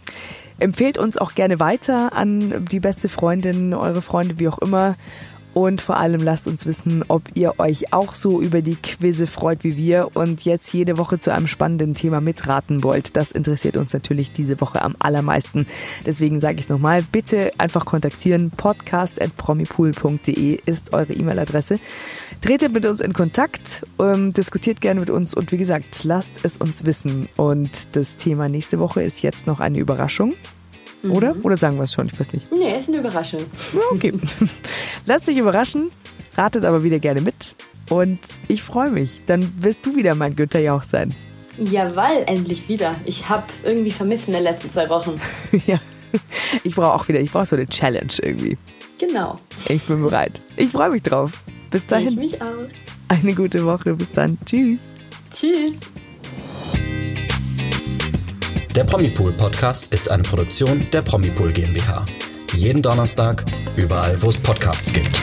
[0.59, 4.95] empfehlt uns auch gerne weiter an die beste Freundin, eure Freunde, wie auch immer.
[5.53, 9.63] Und vor allem lasst uns wissen, ob ihr euch auch so über die Quizze freut
[9.63, 13.15] wie wir und jetzt jede Woche zu einem spannenden Thema mitraten wollt.
[13.15, 15.67] Das interessiert uns natürlich diese Woche am allermeisten.
[16.05, 18.51] Deswegen sage ich es nochmal, bitte einfach kontaktieren.
[18.51, 21.79] podcast.promipool.de ist eure E-Mail-Adresse.
[22.41, 26.57] Tretet mit uns in Kontakt, ähm, diskutiert gerne mit uns und wie gesagt, lasst es
[26.57, 27.29] uns wissen.
[27.37, 30.33] Und das Thema nächste Woche ist jetzt noch eine Überraschung.
[31.09, 31.35] Oder?
[31.43, 32.07] Oder sagen wir es schon?
[32.07, 32.51] Ich weiß nicht.
[32.51, 33.41] Nee, ist eine Überraschung.
[33.91, 34.13] Okay.
[35.05, 35.91] Lasst dich überraschen,
[36.37, 37.55] ratet aber wieder gerne mit.
[37.89, 39.21] Und ich freue mich.
[39.25, 41.13] Dann wirst du wieder mein Günther Jauch sein.
[41.57, 42.95] Jawohl, endlich wieder.
[43.05, 45.19] Ich hab's irgendwie vermisst in den letzten zwei Wochen.
[45.67, 45.79] ja.
[46.63, 48.57] Ich brauche auch wieder, ich brauche so eine Challenge irgendwie.
[48.99, 49.39] Genau.
[49.67, 50.41] Ich bin bereit.
[50.55, 51.43] Ich freue mich drauf.
[51.69, 52.15] Bis Ich dahin.
[52.15, 52.47] mich auch.
[53.09, 53.93] Eine gute Woche.
[53.95, 54.37] Bis dann.
[54.45, 54.81] Tschüss.
[55.31, 55.73] Tschüss.
[58.75, 62.05] Der Promipool Podcast ist eine Produktion der Promipool GmbH.
[62.55, 63.45] Jeden Donnerstag,
[63.75, 65.15] überall, wo es Podcasts gibt.